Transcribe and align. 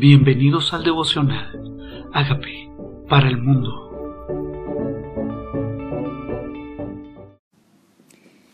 Bienvenidos 0.00 0.72
al 0.72 0.82
devocional. 0.82 2.08
Hágame 2.14 2.70
para 3.06 3.28
el 3.28 3.36
mundo. 3.36 3.68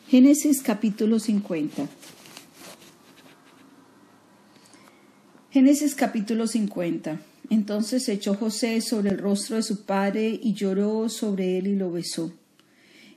Génesis 0.09 0.61
capítulo 0.61 1.21
50. 1.21 1.87
Génesis 5.53 5.95
capítulo 5.95 6.49
50. 6.49 7.21
Entonces 7.51 8.09
echó 8.09 8.35
José 8.35 8.81
sobre 8.81 9.11
el 9.11 9.19
rostro 9.19 9.55
de 9.55 9.63
su 9.63 9.87
padre 9.87 10.41
y 10.43 10.55
lloró 10.55 11.09
sobre 11.09 11.59
él 11.59 11.69
y 11.69 11.77
lo 11.77 11.93
besó. 11.93 12.33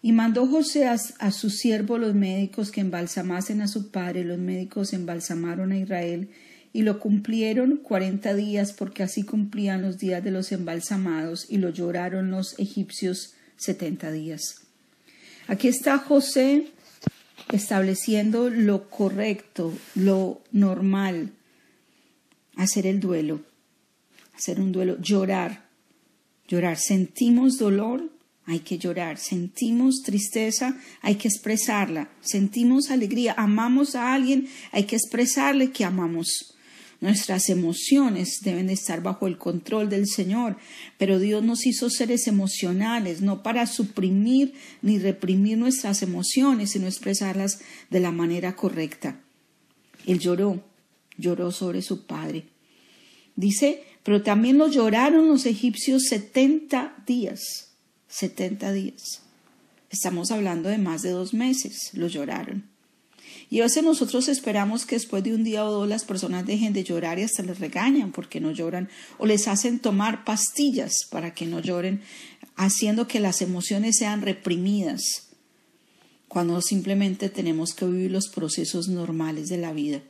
Y 0.04 0.12
mandó 0.12 0.46
José 0.46 0.88
a, 0.88 0.98
a 1.18 1.32
sus 1.32 1.58
siervos 1.58 2.00
los 2.00 2.14
médicos 2.14 2.70
que 2.70 2.82
embalsamasen 2.82 3.64
a 3.64 3.68
su 3.68 3.90
padre. 3.90 4.24
Los 4.24 4.38
médicos 4.38 4.94
embalsamaron 4.94 5.72
a 5.72 5.80
Israel 5.80 6.30
y 6.72 6.84
lo 6.84 7.00
cumplieron 7.00 7.78
cuarenta 7.78 8.34
días 8.34 8.74
porque 8.74 9.04
así 9.04 9.24
cumplían 9.24 9.82
los 9.82 9.98
días 9.98 10.24
de 10.24 10.32
los 10.32 10.52
embalsamados 10.52 11.46
y 11.50 11.58
lo 11.58 11.70
lloraron 11.70 12.32
los 12.32 12.58
egipcios 12.60 13.34
setenta 13.58 14.12
días. 14.12 14.62
Aquí 15.48 15.68
está 15.68 15.98
José 15.98 16.68
estableciendo 17.52 18.50
lo 18.50 18.90
correcto, 18.90 19.74
lo 19.96 20.42
normal, 20.52 21.32
hacer 22.56 22.86
el 22.86 23.00
duelo, 23.00 23.42
hacer 24.36 24.60
un 24.60 24.72
duelo, 24.72 24.98
llorar, 25.02 25.66
llorar. 26.48 26.78
Sentimos 26.78 27.58
dolor, 27.58 28.10
hay 28.46 28.60
que 28.60 28.78
llorar. 28.78 29.18
Sentimos 29.18 30.02
tristeza, 30.04 30.78
hay 31.02 31.16
que 31.16 31.28
expresarla. 31.28 32.10
Sentimos 32.22 32.92
alegría, 32.92 33.34
amamos 33.38 33.96
a 33.96 34.14
alguien, 34.14 34.48
hay 34.72 34.84
que 34.84 34.96
expresarle 34.96 35.72
que 35.72 35.86
amamos. 35.86 36.56
Nuestras 37.02 37.48
emociones 37.48 38.42
deben 38.42 38.68
de 38.68 38.74
estar 38.74 39.02
bajo 39.02 39.26
el 39.28 39.38
control 39.38 39.90
del 39.90 40.06
Señor, 40.06 40.58
pero 40.98 41.18
Dios 41.18 41.44
nos 41.44 41.66
hizo 41.66 41.90
seres 41.90 42.28
emocionales, 42.28 43.22
no 43.22 43.42
para 43.42 43.68
suprimir 43.68 44.54
ni 44.82 45.00
reprimir 45.00 45.58
nuestras 45.58 46.02
emociones, 46.02 46.72
sino 46.72 46.88
expresarlas 46.88 47.62
de 47.90 48.02
la 48.02 48.12
manera 48.12 48.56
correcta. 48.56 49.22
Él 50.06 50.20
lloró, 50.20 50.62
lloró 51.18 51.52
sobre 51.52 51.82
su 51.82 52.06
padre. 52.06 52.46
Dice, 53.38 53.84
pero 54.04 54.22
también 54.22 54.58
lo 54.58 54.68
lloraron 54.68 55.30
los 55.30 55.46
egipcios 55.46 56.04
setenta 56.04 57.02
días, 57.06 57.72
setenta 58.10 58.74
días. 58.74 59.22
Estamos 59.90 60.32
hablando 60.32 60.68
de 60.68 60.78
más 60.78 61.02
de 61.02 61.12
dos 61.12 61.34
meses, 61.34 61.92
lo 61.94 62.08
lloraron. 62.08 62.66
Y 63.52 63.62
a 63.62 63.64
veces 63.64 63.84
nosotros 63.84 64.28
esperamos 64.28 64.86
que 64.86 64.96
después 64.96 65.24
de 65.24 65.34
un 65.34 65.44
día 65.44 65.66
o 65.66 65.72
dos 65.72 65.88
las 65.88 66.06
personas 66.06 66.46
dejen 66.46 66.72
de 66.72 66.84
llorar 66.84 67.18
y 67.18 67.24
hasta 67.24 67.42
les 67.42 67.60
regañan 67.60 68.12
porque 68.12 68.40
no 68.40 68.52
lloran 68.52 68.90
o 69.18 69.26
les 69.26 69.48
hacen 69.48 69.80
tomar 69.80 70.24
pastillas 70.24 70.94
para 71.10 71.34
que 71.34 71.48
no 71.48 71.60
lloren, 71.60 72.02
haciendo 72.56 73.08
que 73.08 73.20
las 73.20 73.42
emociones 73.42 73.98
sean 73.98 74.22
reprimidas, 74.22 75.02
cuando 76.28 76.62
simplemente 76.62 77.30
tenemos 77.30 77.74
que 77.74 77.86
vivir 77.86 78.12
los 78.12 78.28
procesos 78.28 78.88
normales 78.88 79.50
de 79.50 79.58
la 79.58 79.74
vida, 79.74 80.04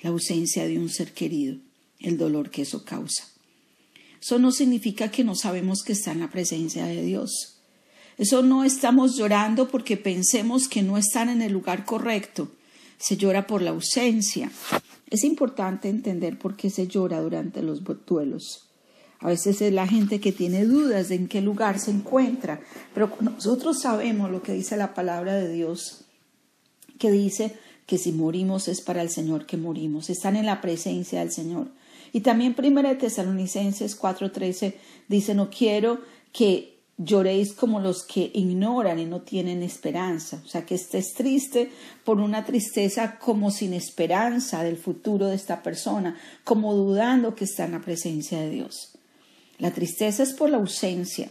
la 0.00 0.10
ausencia 0.10 0.66
de 0.66 0.78
un 0.78 0.88
ser 0.88 1.12
querido, 1.12 1.58
el 2.00 2.18
dolor 2.18 2.50
que 2.50 2.62
eso 2.62 2.84
causa. 2.84 3.28
Eso 4.20 4.40
no 4.40 4.50
significa 4.50 5.08
que 5.12 5.22
no 5.22 5.36
sabemos 5.36 5.84
que 5.84 5.92
está 5.92 6.10
en 6.10 6.20
la 6.20 6.30
presencia 6.30 6.86
de 6.86 7.02
Dios. 7.02 7.58
Eso 8.18 8.42
no 8.42 8.64
estamos 8.64 9.16
llorando 9.16 9.68
porque 9.68 9.96
pensemos 9.96 10.66
que 10.66 10.82
no 10.82 10.98
están 10.98 11.28
en 11.28 11.42
el 11.42 11.52
lugar 11.52 11.84
correcto 11.84 12.50
se 13.02 13.16
llora 13.16 13.48
por 13.48 13.62
la 13.62 13.70
ausencia. 13.70 14.50
Es 15.10 15.24
importante 15.24 15.88
entender 15.88 16.38
por 16.38 16.54
qué 16.54 16.70
se 16.70 16.86
llora 16.86 17.20
durante 17.20 17.60
los 17.60 17.82
duelos. 18.06 18.68
A 19.18 19.26
veces 19.26 19.60
es 19.60 19.72
la 19.72 19.88
gente 19.88 20.20
que 20.20 20.30
tiene 20.30 20.64
dudas 20.64 21.08
de 21.08 21.16
en 21.16 21.26
qué 21.26 21.40
lugar 21.40 21.80
se 21.80 21.90
encuentra, 21.90 22.60
pero 22.94 23.12
nosotros 23.20 23.80
sabemos 23.80 24.30
lo 24.30 24.42
que 24.42 24.52
dice 24.52 24.76
la 24.76 24.94
palabra 24.94 25.34
de 25.34 25.52
Dios, 25.52 26.04
que 27.00 27.10
dice 27.10 27.56
que 27.86 27.98
si 27.98 28.12
morimos 28.12 28.68
es 28.68 28.80
para 28.80 29.02
el 29.02 29.10
Señor 29.10 29.46
que 29.46 29.56
morimos, 29.56 30.08
están 30.08 30.36
en 30.36 30.46
la 30.46 30.60
presencia 30.60 31.20
del 31.20 31.32
Señor. 31.32 31.68
Y 32.12 32.20
también 32.20 32.54
1 32.56 32.98
Tesalonicenses 32.98 33.98
4:13 33.98 34.74
dice, 35.08 35.34
no 35.34 35.50
quiero 35.50 36.00
que 36.32 36.71
lloréis 37.04 37.52
como 37.52 37.80
los 37.80 38.04
que 38.04 38.30
ignoran 38.34 38.98
y 38.98 39.06
no 39.06 39.22
tienen 39.22 39.62
esperanza, 39.62 40.40
o 40.44 40.48
sea, 40.48 40.64
que 40.64 40.74
estés 40.74 41.14
triste 41.14 41.70
por 42.04 42.20
una 42.20 42.44
tristeza 42.44 43.18
como 43.18 43.50
sin 43.50 43.72
esperanza 43.72 44.62
del 44.62 44.76
futuro 44.76 45.26
de 45.26 45.36
esta 45.36 45.62
persona, 45.62 46.16
como 46.44 46.74
dudando 46.74 47.34
que 47.34 47.44
está 47.44 47.64
en 47.64 47.72
la 47.72 47.80
presencia 47.80 48.40
de 48.40 48.50
Dios. 48.50 48.98
La 49.58 49.70
tristeza 49.72 50.22
es 50.22 50.32
por 50.32 50.50
la 50.50 50.58
ausencia, 50.58 51.30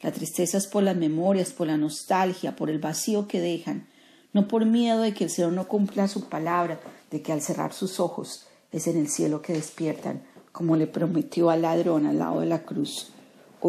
la 0.00 0.12
tristeza 0.12 0.58
es 0.58 0.66
por 0.66 0.82
las 0.82 0.96
memorias, 0.96 1.52
por 1.52 1.66
la 1.66 1.76
nostalgia, 1.76 2.56
por 2.56 2.70
el 2.70 2.78
vacío 2.78 3.28
que 3.28 3.40
dejan, 3.40 3.88
no 4.32 4.48
por 4.48 4.64
miedo 4.64 5.00
de 5.02 5.14
que 5.14 5.24
el 5.24 5.30
Señor 5.30 5.52
no 5.52 5.68
cumpla 5.68 6.08
su 6.08 6.28
palabra, 6.28 6.80
de 7.10 7.22
que 7.22 7.32
al 7.32 7.42
cerrar 7.42 7.72
sus 7.72 8.00
ojos 8.00 8.46
es 8.72 8.86
en 8.86 8.96
el 8.96 9.08
cielo 9.08 9.42
que 9.42 9.52
despiertan, 9.52 10.22
como 10.52 10.76
le 10.76 10.86
prometió 10.86 11.50
al 11.50 11.62
ladrón 11.62 12.06
al 12.06 12.18
lado 12.18 12.40
de 12.40 12.46
la 12.46 12.62
cruz 12.62 13.11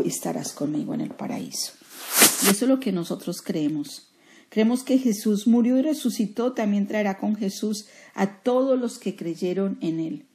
estarás 0.02 0.54
conmigo 0.54 0.94
en 0.94 1.02
el 1.02 1.12
paraíso. 1.12 1.74
Y 2.46 2.50
eso 2.50 2.66
es 2.66 2.70
lo 2.70 2.80
que 2.80 2.92
nosotros 2.92 3.42
creemos. 3.42 4.09
Creemos 4.50 4.84
que 4.84 5.00
Jesús 5.00 5.48
murió 5.48 5.78
y 5.78 5.81
resucitó, 5.81 6.54
también 6.54 6.88
traerá 6.88 7.18
con 7.18 7.36
Jesús 7.36 7.88
a 8.14 8.42
todos 8.42 8.80
los 8.80 9.00
que 9.00 9.16
creyeron 9.16 9.78
en 9.81 10.00
él. 10.00 10.26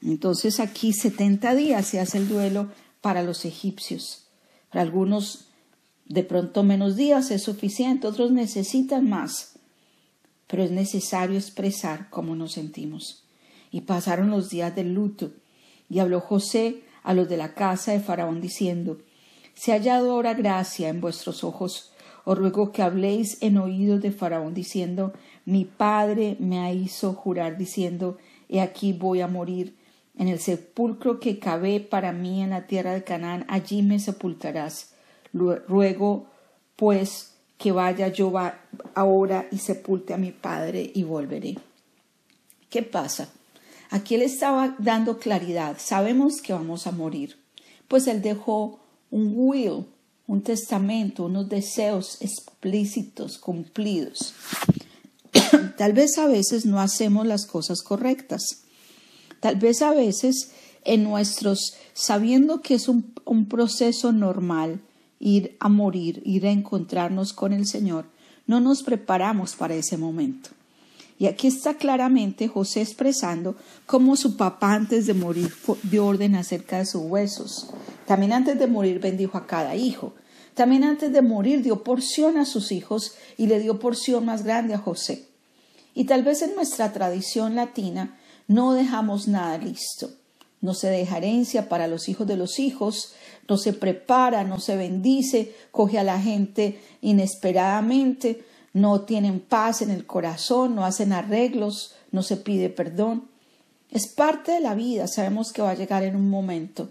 Entonces 0.00 0.60
aquí 0.60 0.92
70 0.92 1.54
días 1.54 1.86
se 1.86 2.00
hace 2.00 2.18
el 2.18 2.28
duelo 2.28 2.70
para 3.00 3.22
los 3.22 3.44
egipcios. 3.44 4.26
Para 4.70 4.82
algunos 4.82 5.48
de 6.06 6.24
pronto 6.24 6.62
menos 6.62 6.96
días 6.96 7.30
es 7.30 7.42
suficiente, 7.42 8.06
otros 8.06 8.32
necesitan 8.32 9.08
más. 9.08 9.58
Pero 10.46 10.62
es 10.64 10.70
necesario 10.70 11.36
expresar 11.36 12.10
cómo 12.10 12.36
nos 12.36 12.52
sentimos. 12.52 13.24
Y 13.70 13.82
pasaron 13.82 14.30
los 14.30 14.50
días 14.50 14.74
del 14.76 14.92
luto. 14.92 15.32
Y 15.88 15.98
habló 15.98 16.20
José 16.20 16.82
a 17.02 17.14
los 17.14 17.28
de 17.28 17.36
la 17.36 17.54
casa 17.54 17.92
de 17.92 18.00
Faraón 18.00 18.40
diciendo 18.40 18.98
Se 19.54 19.72
ha 19.72 19.76
hallado 19.76 20.12
ahora 20.12 20.34
gracia 20.34 20.88
en 20.88 21.00
vuestros 21.00 21.44
ojos. 21.44 21.92
Os 22.24 22.38
ruego 22.38 22.72
que 22.72 22.82
habléis 22.82 23.42
en 23.42 23.58
oídos 23.58 24.00
de 24.00 24.12
Faraón 24.12 24.54
diciendo 24.54 25.12
Mi 25.44 25.64
padre 25.64 26.36
me 26.38 26.74
hizo 26.74 27.14
jurar 27.14 27.56
diciendo 27.56 28.18
He 28.48 28.60
aquí 28.60 28.92
voy 28.92 29.20
a 29.20 29.28
morir. 29.28 29.76
En 30.18 30.28
el 30.28 30.38
sepulcro 30.38 31.20
que 31.20 31.38
cavé 31.38 31.80
para 31.80 32.12
mí 32.12 32.42
en 32.42 32.50
la 32.50 32.66
tierra 32.66 32.92
de 32.92 33.02
Canaán, 33.02 33.46
allí 33.48 33.82
me 33.82 33.98
sepultarás. 33.98 34.92
Ruego, 35.32 36.26
pues, 36.76 37.34
que 37.56 37.72
vaya 37.72 38.08
yo 38.08 38.32
ahora 38.94 39.46
y 39.50 39.58
sepulte 39.58 40.12
a 40.12 40.18
mi 40.18 40.32
padre 40.32 40.90
y 40.94 41.04
volveré. 41.04 41.56
¿Qué 42.68 42.82
pasa? 42.82 43.32
Aquí 43.92 44.14
él 44.14 44.22
estaba 44.22 44.74
dando 44.78 45.18
claridad. 45.18 45.76
Sabemos 45.78 46.40
que 46.40 46.54
vamos 46.54 46.86
a 46.86 46.92
morir. 46.92 47.36
Pues 47.88 48.06
él 48.06 48.22
dejó 48.22 48.80
un 49.10 49.34
will, 49.36 49.84
un 50.26 50.40
testamento, 50.40 51.26
unos 51.26 51.50
deseos 51.50 52.16
explícitos, 52.22 53.36
cumplidos. 53.36 54.32
Tal 55.76 55.92
vez 55.92 56.16
a 56.16 56.26
veces 56.26 56.64
no 56.64 56.80
hacemos 56.80 57.26
las 57.26 57.44
cosas 57.44 57.82
correctas. 57.82 58.62
Tal 59.40 59.56
vez 59.56 59.82
a 59.82 59.90
veces 59.90 60.52
en 60.84 61.04
nuestros, 61.04 61.74
sabiendo 61.92 62.62
que 62.62 62.76
es 62.76 62.88
un, 62.88 63.12
un 63.26 63.44
proceso 63.44 64.10
normal 64.10 64.80
ir 65.20 65.54
a 65.60 65.68
morir, 65.68 66.22
ir 66.24 66.46
a 66.46 66.50
encontrarnos 66.50 67.34
con 67.34 67.52
el 67.52 67.66
Señor, 67.66 68.06
no 68.46 68.58
nos 68.58 68.82
preparamos 68.82 69.54
para 69.54 69.74
ese 69.74 69.98
momento. 69.98 70.48
Y 71.22 71.28
aquí 71.28 71.46
está 71.46 71.74
claramente 71.74 72.48
José 72.48 72.80
expresando 72.80 73.54
cómo 73.86 74.16
su 74.16 74.36
papá 74.36 74.74
antes 74.74 75.06
de 75.06 75.14
morir 75.14 75.54
dio 75.84 76.04
orden 76.04 76.34
acerca 76.34 76.78
de 76.78 76.84
sus 76.84 77.02
huesos. 77.02 77.68
También 78.08 78.32
antes 78.32 78.58
de 78.58 78.66
morir 78.66 78.98
bendijo 78.98 79.38
a 79.38 79.46
cada 79.46 79.76
hijo. 79.76 80.14
También 80.54 80.82
antes 80.82 81.12
de 81.12 81.22
morir 81.22 81.62
dio 81.62 81.84
porción 81.84 82.38
a 82.38 82.44
sus 82.44 82.72
hijos 82.72 83.14
y 83.38 83.46
le 83.46 83.60
dio 83.60 83.78
porción 83.78 84.24
más 84.24 84.42
grande 84.42 84.74
a 84.74 84.78
José. 84.78 85.28
Y 85.94 86.06
tal 86.06 86.24
vez 86.24 86.42
en 86.42 86.56
nuestra 86.56 86.92
tradición 86.92 87.54
latina 87.54 88.18
no 88.48 88.72
dejamos 88.72 89.28
nada 89.28 89.58
listo. 89.58 90.10
No 90.60 90.74
se 90.74 90.88
deja 90.88 91.18
herencia 91.18 91.68
para 91.68 91.86
los 91.86 92.08
hijos 92.08 92.26
de 92.26 92.36
los 92.36 92.58
hijos, 92.58 93.14
no 93.48 93.58
se 93.58 93.72
prepara, 93.72 94.42
no 94.42 94.58
se 94.58 94.74
bendice, 94.74 95.54
coge 95.70 96.00
a 96.00 96.02
la 96.02 96.20
gente 96.20 96.80
inesperadamente, 97.00 98.44
no 98.72 99.02
tienen 99.02 99.40
paz 99.40 99.82
en 99.82 99.90
el 99.90 100.06
corazón, 100.06 100.74
no 100.74 100.84
hacen 100.84 101.12
arreglos, 101.12 101.94
no 102.10 102.22
se 102.22 102.36
pide 102.36 102.70
perdón. 102.70 103.28
Es 103.90 104.06
parte 104.06 104.52
de 104.52 104.60
la 104.60 104.74
vida, 104.74 105.06
sabemos 105.06 105.52
que 105.52 105.62
va 105.62 105.70
a 105.70 105.74
llegar 105.74 106.02
en 106.02 106.16
un 106.16 106.30
momento. 106.30 106.90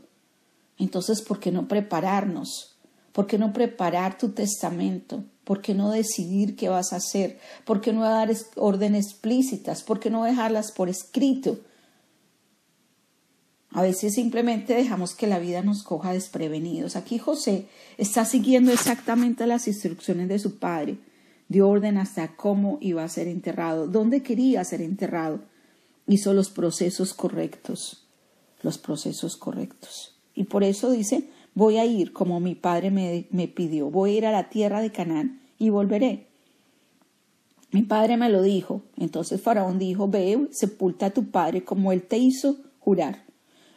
Entonces, 0.78 1.22
¿por 1.22 1.40
qué 1.40 1.52
no 1.52 1.68
prepararnos? 1.68 2.76
¿Por 3.12 3.28
qué 3.28 3.38
no 3.38 3.54
preparar 3.54 4.18
tu 4.18 4.30
testamento? 4.30 5.24
¿Por 5.44 5.62
qué 5.62 5.74
no 5.74 5.92
decidir 5.92 6.56
qué 6.56 6.70
vas 6.70 6.94
a 6.94 6.98
hacer? 6.98 7.40
¿Por 7.66 7.82
qué 7.82 7.94
no 7.94 8.02
dar 8.02 8.32
órdenes 8.56 9.08
explícitas? 9.08 9.84
¿Por 9.84 10.00
qué 10.00 10.10
no 10.10 10.24
dejarlas 10.24 10.72
por 10.72 10.90
escrito? 10.90 11.60
A 13.72 13.82
veces 13.82 14.14
simplemente 14.14 14.74
dejamos 14.74 15.16
que 15.16 15.28
la 15.28 15.40
vida 15.40 15.62
nos 15.62 15.84
coja 15.84 16.14
desprevenidos. 16.14 16.96
Aquí 16.96 17.18
José 17.18 17.68
está 17.98 18.26
siguiendo 18.26 18.72
exactamente 18.72 19.48
las 19.48 19.68
instrucciones 19.68 20.28
de 20.28 20.40
su 20.40 20.60
padre, 20.60 20.98
de 21.52 21.62
orden 21.62 21.98
hasta 21.98 22.38
cómo 22.38 22.78
iba 22.80 23.04
a 23.04 23.10
ser 23.10 23.28
enterrado, 23.28 23.86
dónde 23.86 24.24
quería 24.24 24.64
ser 24.64 24.82
enterrado. 24.82 25.42
Hizo 26.08 26.34
los 26.34 26.50
procesos 26.50 27.14
correctos, 27.14 28.08
los 28.62 28.78
procesos 28.78 29.36
correctos. 29.36 30.16
Y 30.34 30.46
por 30.46 30.64
eso 30.64 30.92
dice, 30.92 31.30
voy 31.54 31.78
a 31.78 31.86
ir 31.86 32.14
como 32.14 32.40
mi 32.40 32.56
padre 32.56 32.90
me, 32.90 33.28
me 33.32 33.50
pidió, 33.50 33.90
voy 33.90 34.12
a 34.12 34.18
ir 34.20 34.26
a 34.28 34.32
la 34.32 34.48
tierra 34.48 34.80
de 34.80 34.94
Canaán 34.94 35.42
y 35.60 35.70
volveré. 35.70 36.28
Mi 37.72 37.82
padre 37.82 38.16
me 38.16 38.30
lo 38.30 38.42
dijo. 38.42 38.84
Entonces 38.96 39.42
Faraón 39.42 39.78
dijo, 39.78 40.08
ve, 40.08 40.48
sepulta 40.52 41.08
a 41.08 41.10
tu 41.10 41.32
padre 41.32 41.66
como 41.66 41.92
él 41.92 42.02
te 42.02 42.18
hizo 42.18 42.60
jurar. 42.80 43.26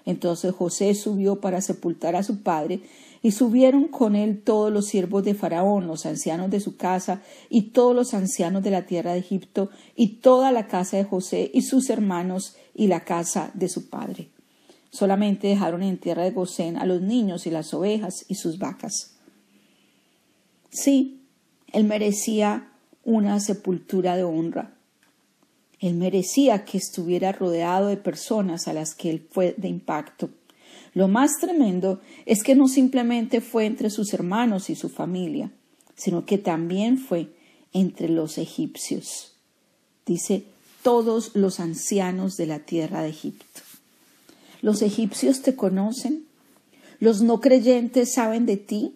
Entonces 0.04 0.54
José 0.54 0.94
subió 0.94 1.40
para 1.40 1.60
sepultar 1.60 2.14
a 2.14 2.22
su 2.22 2.40
padre, 2.44 2.82
y 3.24 3.30
subieron 3.30 3.88
con 3.88 4.16
él 4.16 4.42
todos 4.42 4.70
los 4.70 4.84
siervos 4.84 5.24
de 5.24 5.32
Faraón, 5.32 5.86
los 5.86 6.04
ancianos 6.04 6.50
de 6.50 6.60
su 6.60 6.76
casa, 6.76 7.22
y 7.48 7.70
todos 7.70 7.96
los 7.96 8.12
ancianos 8.12 8.62
de 8.62 8.70
la 8.70 8.84
tierra 8.84 9.14
de 9.14 9.20
Egipto, 9.20 9.70
y 9.96 10.16
toda 10.16 10.52
la 10.52 10.66
casa 10.66 10.98
de 10.98 11.04
José, 11.04 11.50
y 11.54 11.62
sus 11.62 11.88
hermanos, 11.88 12.54
y 12.74 12.86
la 12.86 13.00
casa 13.00 13.50
de 13.54 13.70
su 13.70 13.88
padre. 13.88 14.28
Solamente 14.90 15.48
dejaron 15.48 15.82
en 15.82 15.96
tierra 15.96 16.22
de 16.22 16.32
Gosén 16.32 16.76
a 16.76 16.84
los 16.84 17.00
niños 17.00 17.46
y 17.46 17.50
las 17.50 17.72
ovejas 17.72 18.26
y 18.28 18.34
sus 18.34 18.58
vacas. 18.58 19.14
Sí, 20.68 21.22
él 21.72 21.84
merecía 21.84 22.72
una 23.04 23.40
sepultura 23.40 24.18
de 24.18 24.24
honra. 24.24 24.74
Él 25.80 25.94
merecía 25.94 26.66
que 26.66 26.76
estuviera 26.76 27.32
rodeado 27.32 27.86
de 27.86 27.96
personas 27.96 28.68
a 28.68 28.74
las 28.74 28.94
que 28.94 29.08
él 29.08 29.26
fue 29.30 29.54
de 29.56 29.68
impacto. 29.68 30.28
Lo 30.94 31.08
más 31.08 31.38
tremendo 31.40 32.00
es 32.24 32.42
que 32.42 32.54
no 32.54 32.68
simplemente 32.68 33.40
fue 33.40 33.66
entre 33.66 33.90
sus 33.90 34.14
hermanos 34.14 34.70
y 34.70 34.76
su 34.76 34.88
familia, 34.88 35.50
sino 35.96 36.24
que 36.24 36.38
también 36.38 36.98
fue 36.98 37.28
entre 37.72 38.08
los 38.08 38.38
egipcios. 38.38 39.32
Dice 40.06 40.44
todos 40.82 41.34
los 41.34 41.60
ancianos 41.60 42.36
de 42.36 42.46
la 42.46 42.60
tierra 42.60 43.02
de 43.02 43.08
Egipto. 43.08 43.60
Los 44.62 44.82
egipcios 44.82 45.42
te 45.42 45.56
conocen, 45.56 46.24
los 47.00 47.22
no 47.22 47.40
creyentes 47.40 48.14
saben 48.14 48.46
de 48.46 48.56
ti, 48.56 48.94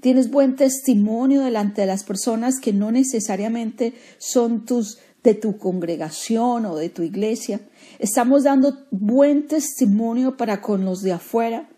tienes 0.00 0.30
buen 0.30 0.56
testimonio 0.56 1.42
delante 1.42 1.80
de 1.80 1.86
las 1.86 2.04
personas 2.04 2.60
que 2.60 2.72
no 2.72 2.92
necesariamente 2.92 3.94
son 4.18 4.66
tus 4.66 4.98
de 5.22 5.34
tu 5.34 5.56
congregación 5.58 6.66
o 6.66 6.76
de 6.76 6.88
tu 6.88 7.02
iglesia. 7.02 7.60
Estamos 7.98 8.44
dando 8.44 8.86
buen 8.90 9.46
testimonio 9.46 10.36
para 10.36 10.60
con 10.60 10.84
los 10.84 11.02
de 11.02 11.12
afuera. 11.12 11.68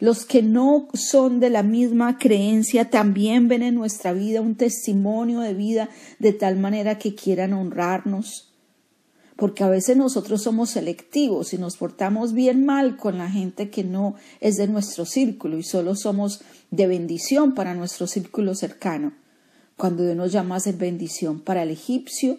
Los 0.00 0.24
que 0.24 0.42
no 0.42 0.88
son 0.94 1.40
de 1.40 1.50
la 1.50 1.62
misma 1.62 2.18
creencia 2.18 2.88
también 2.88 3.48
ven 3.48 3.62
en 3.62 3.74
nuestra 3.74 4.12
vida 4.12 4.40
un 4.40 4.54
testimonio 4.54 5.40
de 5.40 5.54
vida 5.54 5.88
de 6.18 6.32
tal 6.32 6.56
manera 6.56 6.98
que 6.98 7.14
quieran 7.14 7.52
honrarnos. 7.52 8.52
Porque 9.36 9.64
a 9.64 9.68
veces 9.68 9.96
nosotros 9.96 10.42
somos 10.42 10.70
selectivos 10.70 11.52
y 11.52 11.58
nos 11.58 11.76
portamos 11.76 12.32
bien 12.32 12.64
mal 12.64 12.96
con 12.96 13.18
la 13.18 13.30
gente 13.30 13.70
que 13.70 13.84
no 13.84 14.14
es 14.40 14.56
de 14.56 14.66
nuestro 14.66 15.04
círculo 15.04 15.58
y 15.58 15.62
solo 15.62 15.94
somos 15.94 16.42
de 16.70 16.86
bendición 16.86 17.54
para 17.54 17.74
nuestro 17.74 18.06
círculo 18.06 18.54
cercano. 18.54 19.12
Cuando 19.76 20.02
Dios 20.04 20.16
nos 20.16 20.32
llama 20.32 20.56
a 20.56 20.60
ser 20.60 20.74
bendición 20.74 21.40
para 21.40 21.62
el 21.62 21.70
egipcio, 21.70 22.38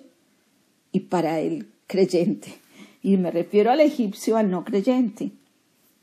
y 0.92 1.02
para 1.02 1.40
el 1.40 1.68
creyente. 1.88 2.60
Y 3.02 3.18
me 3.18 3.32
refiero 3.32 3.72
al 3.72 3.80
egipcio, 3.80 4.38
al 4.38 4.50
no 4.50 4.64
creyente. 4.66 5.32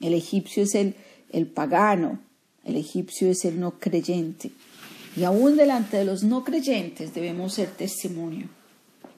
El 0.01 0.15
egipcio 0.15 0.63
es 0.63 0.75
el, 0.75 0.95
el 1.31 1.47
pagano, 1.47 2.21
el 2.65 2.77
egipcio 2.77 3.31
es 3.31 3.45
el 3.45 3.61
no 3.61 3.79
creyente. 3.79 4.51
Y 5.17 5.25
aún 5.25 5.57
delante 5.57 5.97
de 5.97 6.05
los 6.05 6.23
no 6.23 6.45
creyentes 6.45 7.15
debemos 7.15 7.55
ser 7.55 7.71
testimonio. 7.71 8.49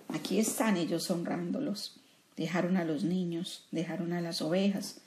Aquí 0.09 0.39
están 0.39 0.77
ellos 0.77 1.11
honrándolos. 1.11 1.97
Dejaron 2.37 2.77
a 2.77 2.85
los 2.85 3.03
niños, 3.03 3.65
dejaron 3.73 4.13
a 4.13 4.21
las 4.21 4.43
ovejas. 4.43 5.01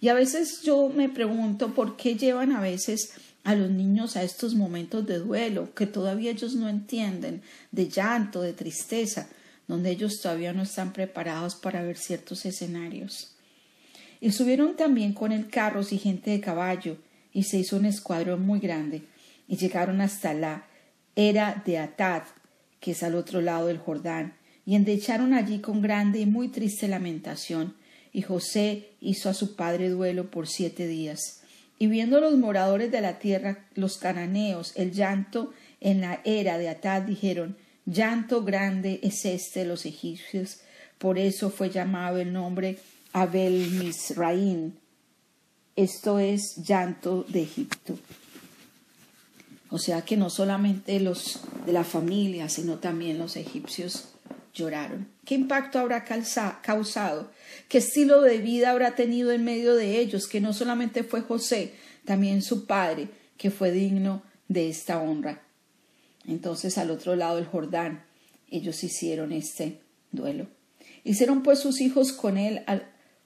Y 0.00 0.08
a 0.08 0.14
veces 0.14 0.62
yo 0.62 0.88
me 0.88 1.08
pregunto 1.08 1.74
por 1.74 1.96
qué 1.96 2.16
llevan 2.16 2.50
a 2.52 2.60
veces 2.60 3.12
a 3.44 3.54
los 3.54 3.70
niños 3.70 4.16
a 4.16 4.24
estos 4.24 4.54
momentos 4.54 5.06
de 5.06 5.18
duelo 5.18 5.72
que 5.74 5.86
todavía 5.86 6.32
ellos 6.32 6.54
no 6.54 6.68
entienden, 6.68 7.42
de 7.70 7.88
llanto, 7.88 8.42
de 8.42 8.52
tristeza 8.52 9.28
donde 9.68 9.90
ellos 9.90 10.20
todavía 10.20 10.52
no 10.52 10.62
están 10.62 10.92
preparados 10.92 11.54
para 11.54 11.82
ver 11.82 11.96
ciertos 11.96 12.44
escenarios. 12.44 13.34
Y 14.20 14.32
subieron 14.32 14.76
también 14.76 15.12
con 15.12 15.32
el 15.32 15.48
carros 15.48 15.92
y 15.92 15.98
gente 15.98 16.30
de 16.30 16.40
caballo, 16.40 16.96
y 17.32 17.44
se 17.44 17.58
hizo 17.58 17.76
un 17.76 17.86
escuadrón 17.86 18.42
muy 18.42 18.60
grande, 18.60 19.02
y 19.48 19.56
llegaron 19.56 20.00
hasta 20.00 20.34
la 20.34 20.66
era 21.16 21.62
de 21.64 21.78
Atad, 21.78 22.22
que 22.80 22.92
es 22.92 23.02
al 23.02 23.14
otro 23.14 23.40
lado 23.40 23.66
del 23.66 23.78
Jordán, 23.78 24.34
y 24.64 24.76
endecharon 24.76 25.34
allí 25.34 25.60
con 25.60 25.82
grande 25.82 26.20
y 26.20 26.26
muy 26.26 26.48
triste 26.48 26.88
lamentación, 26.88 27.74
y 28.12 28.22
José 28.22 28.90
hizo 29.00 29.28
a 29.28 29.34
su 29.34 29.56
padre 29.56 29.88
duelo 29.88 30.30
por 30.30 30.46
siete 30.46 30.86
días. 30.86 31.42
Y 31.78 31.86
viendo 31.86 32.20
los 32.20 32.36
moradores 32.36 32.92
de 32.92 33.00
la 33.00 33.18
tierra, 33.18 33.66
los 33.74 33.96
cananeos, 33.96 34.72
el 34.76 34.92
llanto 34.92 35.52
en 35.80 36.00
la 36.00 36.20
era 36.24 36.58
de 36.58 36.68
Atad, 36.68 37.02
dijeron 37.02 37.56
Llanto 37.84 38.44
grande 38.44 39.00
es 39.02 39.24
este 39.24 39.60
de 39.60 39.66
los 39.66 39.86
egipcios, 39.86 40.60
por 40.98 41.18
eso 41.18 41.50
fue 41.50 41.68
llamado 41.68 42.18
el 42.18 42.32
nombre 42.32 42.78
Abel 43.12 43.70
Misraín. 43.72 44.78
Esto 45.74 46.18
es 46.18 46.56
llanto 46.56 47.24
de 47.28 47.42
Egipto. 47.42 47.98
O 49.70 49.78
sea 49.78 50.02
que 50.02 50.16
no 50.16 50.30
solamente 50.30 51.00
los 51.00 51.40
de 51.66 51.72
la 51.72 51.82
familia, 51.82 52.48
sino 52.48 52.78
también 52.78 53.18
los 53.18 53.36
egipcios 53.36 54.10
lloraron. 54.54 55.08
¿Qué 55.24 55.34
impacto 55.34 55.78
habrá 55.78 56.04
causado? 56.04 57.30
¿Qué 57.68 57.78
estilo 57.78 58.20
de 58.20 58.38
vida 58.38 58.70
habrá 58.70 58.94
tenido 58.94 59.32
en 59.32 59.44
medio 59.44 59.74
de 59.74 59.98
ellos? 59.98 60.28
Que 60.28 60.40
no 60.40 60.52
solamente 60.52 61.04
fue 61.04 61.22
José, 61.22 61.74
también 62.04 62.42
su 62.42 62.66
padre, 62.66 63.08
que 63.38 63.50
fue 63.50 63.72
digno 63.72 64.22
de 64.48 64.68
esta 64.68 65.00
honra. 65.00 65.42
Entonces 66.26 66.78
al 66.78 66.90
otro 66.90 67.16
lado 67.16 67.36
del 67.36 67.46
Jordán 67.46 68.04
ellos 68.50 68.84
hicieron 68.84 69.32
este 69.32 69.80
duelo. 70.12 70.46
Hicieron 71.04 71.42
pues 71.42 71.58
sus 71.58 71.80
hijos 71.80 72.12
con 72.12 72.36
él, 72.36 72.64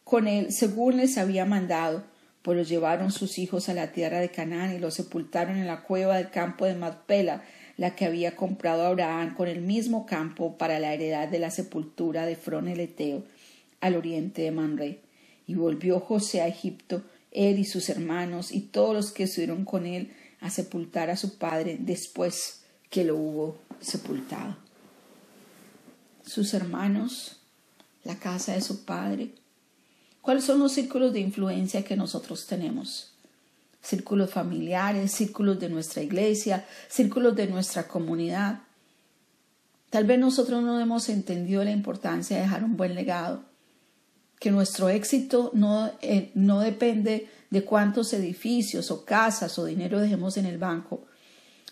con 0.05 0.29
él 0.29 0.53
según 0.53 0.97
les 0.99 1.19
había 1.19 1.45
mandado, 1.45 2.05
pues 2.43 2.57
los 2.57 2.69
llevaron 2.69 3.11
sus 3.11 3.39
hijos 3.39 3.69
a 3.69 3.75
la 3.75 3.93
tierra 3.93 4.21
de 4.21 4.31
Canaán 4.31 4.75
y 4.75 4.79
los 4.79 4.95
sepultaron 4.95 5.57
en 5.57 5.67
la 5.67 5.83
cueva 5.83 6.17
del 6.17 6.31
campo 6.31 6.65
de 6.65 6.75
Macpela, 6.75 7.43
la 7.77 7.97
que 7.97 8.07
había 8.07 8.37
comprado 8.37 8.87
Abraham 8.87 9.35
con 9.35 9.49
el 9.49 9.61
mismo 9.61 10.07
campo 10.07 10.57
para 10.57 10.79
la 10.79 10.95
heredad 10.95 11.29
de 11.29 11.41
la 11.41 11.51
sepultura 11.51 12.25
de 12.25 12.37
Fron 12.37 12.69
el 12.69 12.81
Eteo, 12.81 13.25
al 13.81 13.97
oriente 13.97 14.43
de 14.43 14.53
Manre. 14.53 15.01
Y 15.47 15.55
volvió 15.55 16.01
José 16.01 16.41
a 16.41 16.47
Egipto, 16.47 17.03
él 17.33 17.59
y 17.59 17.65
sus 17.65 17.89
hermanos 17.89 18.53
y 18.53 18.61
todos 18.61 18.95
los 18.95 19.13
que 19.13 19.25
estuvieron 19.25 19.65
con 19.65 19.85
él 19.85 20.13
a 20.41 20.49
sepultar 20.49 21.11
a 21.11 21.17
su 21.17 21.39
padre 21.39 21.77
después 21.81 22.66
que 22.91 23.05
lo 23.05 23.17
hubo 23.17 23.59
sepultado. 23.81 24.57
Sus 26.25 26.55
hermanos, 26.55 27.37
la 28.05 28.17
casa 28.19 28.53
de 28.53 28.61
su 28.61 28.85
padre. 28.85 29.35
¿Cuáles 30.23 30.45
son 30.45 30.59
los 30.59 30.73
círculos 30.73 31.13
de 31.13 31.21
influencia 31.21 31.85
que 31.85 31.97
nosotros 31.97 32.47
tenemos? 32.47 33.13
Círculos 33.83 34.31
familiares, 34.31 35.13
círculos 35.13 35.61
de 35.61 35.69
nuestra 35.69 36.03
iglesia, 36.03 36.67
círculos 36.89 37.37
de 37.37 37.47
nuestra 37.47 37.87
comunidad. 37.87 38.61
Tal 39.91 40.05
vez 40.05 40.19
nosotros 40.19 40.63
no 40.63 40.81
hemos 40.81 41.09
entendido 41.09 41.63
la 41.63 41.71
importancia 41.71 42.37
de 42.37 42.43
dejar 42.43 42.65
un 42.65 42.77
buen 42.77 42.95
legado, 42.95 43.45
que 44.41 44.51
nuestro 44.51 44.89
éxito 44.89 45.51
no, 45.55 45.93
eh, 46.03 46.31
no 46.35 46.61
depende 46.61 47.29
de 47.51 47.65
cuántos 47.65 48.13
edificios 48.13 48.91
o 48.91 49.05
casas 49.05 49.59
o 49.59 49.65
dinero 49.65 50.01
dejemos 50.01 50.37
en 50.37 50.47
el 50.47 50.59
banco, 50.59 51.07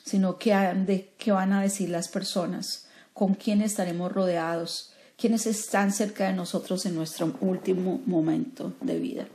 sino 0.05 0.39
qué 0.39 1.33
van 1.33 1.53
a 1.53 1.63
decir 1.63 1.89
las 1.89 2.09
personas, 2.09 2.87
con 3.15 3.35
quién 3.35 3.63
estaremos 3.63 4.13
rodeados, 4.13 4.93
quiénes 5.17 5.47
están 5.47 5.93
cerca 5.93 6.27
de 6.27 6.35
nosotros 6.35 6.85
en 6.85 6.95
nuestro 6.95 7.35
último 7.41 8.03
momento 8.05 8.75
de 8.83 8.99
vida. 8.99 9.27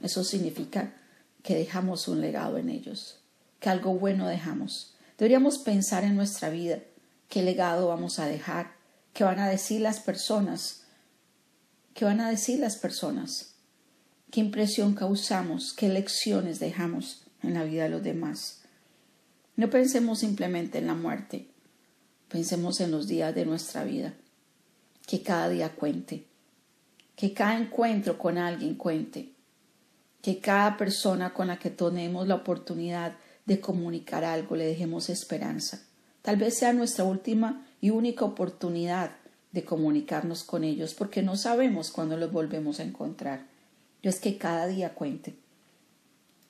Eso 0.00 0.22
significa 0.22 0.94
que 1.42 1.56
dejamos 1.56 2.06
un 2.06 2.20
legado 2.20 2.58
en 2.58 2.68
ellos, 2.68 3.18
que 3.58 3.70
algo 3.70 3.94
bueno 3.94 4.28
dejamos. 4.28 4.94
Deberíamos 5.18 5.58
pensar 5.58 6.04
en 6.04 6.14
nuestra 6.14 6.48
vida, 6.48 6.78
qué 7.28 7.42
legado 7.42 7.88
vamos 7.88 8.20
a 8.20 8.26
dejar, 8.26 8.74
qué 9.12 9.24
van 9.24 9.40
a 9.40 9.48
decir 9.48 9.80
las 9.80 9.98
personas, 9.98 10.84
qué 11.94 12.04
van 12.04 12.20
a 12.20 12.30
decir 12.30 12.60
las 12.60 12.76
personas, 12.76 13.54
qué 14.30 14.38
impresión 14.38 14.94
causamos, 14.94 15.72
qué 15.72 15.88
lecciones 15.88 16.60
dejamos 16.60 17.24
en 17.42 17.54
la 17.54 17.64
vida 17.64 17.84
de 17.84 17.88
los 17.88 18.04
demás. 18.04 18.57
No 19.58 19.68
pensemos 19.70 20.20
simplemente 20.20 20.78
en 20.78 20.86
la 20.86 20.94
muerte, 20.94 21.48
pensemos 22.28 22.80
en 22.80 22.92
los 22.92 23.08
días 23.08 23.34
de 23.34 23.44
nuestra 23.44 23.82
vida, 23.82 24.14
que 25.04 25.24
cada 25.24 25.48
día 25.48 25.74
cuente, 25.74 26.26
que 27.16 27.34
cada 27.34 27.58
encuentro 27.58 28.18
con 28.18 28.38
alguien 28.38 28.76
cuente, 28.76 29.32
que 30.22 30.38
cada 30.38 30.76
persona 30.76 31.34
con 31.34 31.48
la 31.48 31.58
que 31.58 31.70
tenemos 31.70 32.28
la 32.28 32.36
oportunidad 32.36 33.16
de 33.46 33.58
comunicar 33.58 34.22
algo 34.22 34.54
le 34.54 34.64
dejemos 34.64 35.08
esperanza. 35.08 35.82
Tal 36.22 36.36
vez 36.36 36.56
sea 36.56 36.72
nuestra 36.72 37.02
última 37.02 37.66
y 37.80 37.90
única 37.90 38.24
oportunidad 38.24 39.16
de 39.50 39.64
comunicarnos 39.64 40.44
con 40.44 40.62
ellos 40.62 40.94
porque 40.94 41.20
no 41.20 41.34
sabemos 41.34 41.90
cuándo 41.90 42.16
los 42.16 42.30
volvemos 42.30 42.78
a 42.78 42.84
encontrar. 42.84 43.46
Yo 44.04 44.10
es 44.10 44.20
que 44.20 44.38
cada 44.38 44.68
día 44.68 44.94
cuente. 44.94 45.34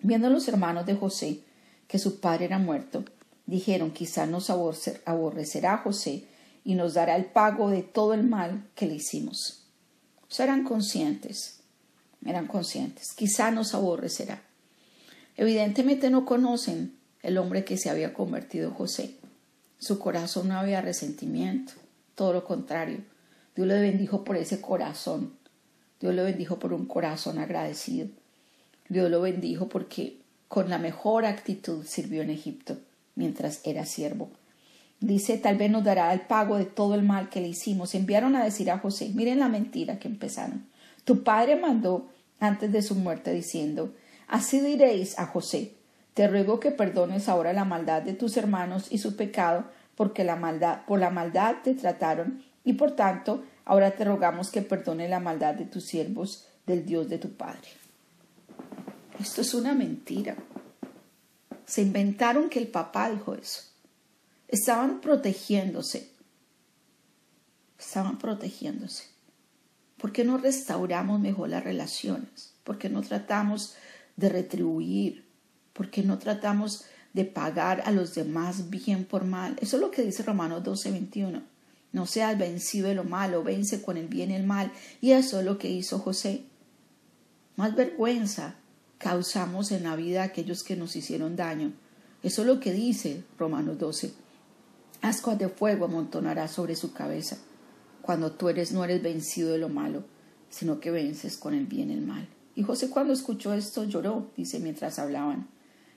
Viendo 0.00 0.26
a 0.26 0.30
los 0.30 0.46
hermanos 0.46 0.84
de 0.84 0.94
José 0.94 1.47
que 1.88 1.98
su 1.98 2.20
padre 2.20 2.44
era 2.44 2.58
muerto, 2.58 3.04
dijeron 3.46 3.90
quizá 3.90 4.26
nos 4.26 4.50
aborrecerá 4.50 5.78
José 5.78 6.26
y 6.62 6.74
nos 6.74 6.94
dará 6.94 7.16
el 7.16 7.24
pago 7.24 7.70
de 7.70 7.82
todo 7.82 8.14
el 8.14 8.22
mal 8.22 8.68
que 8.76 8.86
le 8.86 8.94
hicimos. 8.94 9.64
Serán 10.28 10.62
conscientes, 10.62 11.60
eran 12.24 12.46
conscientes, 12.46 13.14
quizá 13.14 13.50
nos 13.50 13.74
aborrecerá. 13.74 14.42
Evidentemente 15.36 16.10
no 16.10 16.26
conocen 16.26 16.98
el 17.22 17.38
hombre 17.38 17.64
que 17.64 17.78
se 17.78 17.88
había 17.88 18.12
convertido 18.12 18.70
José. 18.70 19.16
Su 19.78 19.98
corazón 19.98 20.48
no 20.48 20.58
había 20.58 20.82
resentimiento, 20.82 21.72
todo 22.14 22.32
lo 22.32 22.44
contrario. 22.44 22.98
Dios 23.56 23.66
le 23.66 23.80
bendijo 23.80 24.24
por 24.24 24.36
ese 24.36 24.60
corazón. 24.60 25.38
Dios 26.00 26.14
lo 26.14 26.24
bendijo 26.24 26.58
por 26.58 26.72
un 26.72 26.86
corazón 26.86 27.38
agradecido. 27.38 28.08
Dios 28.88 29.10
lo 29.10 29.20
bendijo 29.20 29.68
porque 29.68 30.20
con 30.48 30.70
la 30.70 30.78
mejor 30.78 31.24
actitud 31.26 31.84
sirvió 31.86 32.22
en 32.22 32.30
Egipto 32.30 32.78
mientras 33.14 33.60
era 33.64 33.84
siervo. 33.84 34.30
Dice, 35.00 35.38
tal 35.38 35.56
vez 35.56 35.70
nos 35.70 35.84
dará 35.84 36.12
el 36.12 36.22
pago 36.22 36.56
de 36.56 36.64
todo 36.64 36.94
el 36.94 37.02
mal 37.02 37.28
que 37.28 37.40
le 37.40 37.48
hicimos. 37.48 37.94
Enviaron 37.94 38.34
a 38.34 38.44
decir 38.44 38.70
a 38.70 38.78
José, 38.78 39.10
miren 39.14 39.38
la 39.38 39.48
mentira 39.48 39.98
que 39.98 40.08
empezaron. 40.08 40.66
Tu 41.04 41.22
padre 41.22 41.56
mandó 41.56 42.08
antes 42.40 42.72
de 42.72 42.82
su 42.82 42.94
muerte 42.94 43.32
diciendo, 43.32 43.94
así 44.26 44.60
diréis 44.60 45.18
a 45.18 45.26
José, 45.26 45.74
te 46.14 46.26
ruego 46.26 46.58
que 46.58 46.72
perdones 46.72 47.28
ahora 47.28 47.52
la 47.52 47.64
maldad 47.64 48.02
de 48.02 48.12
tus 48.12 48.36
hermanos 48.36 48.88
y 48.90 48.98
su 48.98 49.16
pecado, 49.16 49.66
porque 49.94 50.24
la 50.24 50.36
maldad, 50.36 50.84
por 50.86 50.98
la 50.98 51.10
maldad 51.10 51.56
te 51.62 51.74
trataron, 51.74 52.42
y 52.64 52.72
por 52.72 52.96
tanto 52.96 53.44
ahora 53.64 53.92
te 53.92 54.04
rogamos 54.04 54.50
que 54.50 54.62
perdone 54.62 55.08
la 55.08 55.20
maldad 55.20 55.54
de 55.54 55.64
tus 55.64 55.84
siervos 55.84 56.46
del 56.66 56.84
Dios 56.84 57.08
de 57.08 57.18
tu 57.18 57.30
Padre. 57.36 57.68
Esto 59.20 59.40
es 59.40 59.52
una 59.54 59.74
mentira. 59.74 60.36
Se 61.66 61.82
inventaron 61.82 62.48
que 62.48 62.60
el 62.60 62.68
papá 62.68 63.10
dijo 63.10 63.34
eso. 63.34 63.62
Estaban 64.46 65.00
protegiéndose. 65.00 66.10
Estaban 67.78 68.18
protegiéndose. 68.18 69.04
¿Por 69.96 70.12
qué 70.12 70.24
no 70.24 70.38
restauramos 70.38 71.20
mejor 71.20 71.48
las 71.48 71.64
relaciones? 71.64 72.54
¿Por 72.62 72.78
qué 72.78 72.88
no 72.88 73.02
tratamos 73.02 73.74
de 74.16 74.28
retribuir? 74.28 75.26
¿Por 75.72 75.90
qué 75.90 76.02
no 76.02 76.18
tratamos 76.18 76.84
de 77.12 77.24
pagar 77.24 77.82
a 77.84 77.90
los 77.90 78.14
demás 78.14 78.70
bien 78.70 79.04
por 79.04 79.24
mal? 79.24 79.56
Eso 79.60 79.76
es 79.76 79.82
lo 79.82 79.90
que 79.90 80.02
dice 80.02 80.22
Romanos 80.22 80.62
12, 80.62 80.92
21. 80.92 81.42
No 81.90 82.06
seas 82.06 82.38
vencido 82.38 82.88
de 82.88 82.94
lo 82.94 83.04
malo, 83.04 83.42
vence 83.42 83.82
con 83.82 83.96
el 83.96 84.06
bien 84.06 84.30
y 84.30 84.36
el 84.36 84.46
mal. 84.46 84.72
Y 85.00 85.12
eso 85.12 85.40
es 85.40 85.44
lo 85.44 85.58
que 85.58 85.70
hizo 85.70 85.98
José. 85.98 86.44
Más 87.56 87.74
vergüenza 87.74 88.57
causamos 88.98 89.72
en 89.72 89.84
la 89.84 89.96
vida 89.96 90.22
a 90.22 90.26
aquellos 90.26 90.62
que 90.62 90.76
nos 90.76 90.96
hicieron 90.96 91.36
daño. 91.36 91.72
Eso 92.22 92.42
es 92.42 92.48
lo 92.48 92.60
que 92.60 92.72
dice 92.72 93.24
Romanos 93.38 93.78
12. 93.78 94.12
Ascuas 95.00 95.38
de 95.38 95.48
fuego 95.48 95.84
amontonará 95.84 96.48
sobre 96.48 96.74
su 96.74 96.92
cabeza 96.92 97.38
cuando 98.02 98.32
tú 98.32 98.48
eres 98.48 98.72
no 98.72 98.84
eres 98.84 99.02
vencido 99.02 99.52
de 99.52 99.58
lo 99.58 99.68
malo, 99.68 100.02
sino 100.48 100.80
que 100.80 100.90
vences 100.90 101.36
con 101.36 101.52
el 101.52 101.66
bien 101.66 101.90
y 101.90 101.92
el 101.92 102.00
mal. 102.00 102.26
Y 102.56 102.62
José 102.62 102.88
cuando 102.88 103.12
escuchó 103.12 103.52
esto 103.52 103.84
lloró, 103.84 104.30
dice 104.34 104.58
mientras 104.60 104.98
hablaban. 104.98 105.46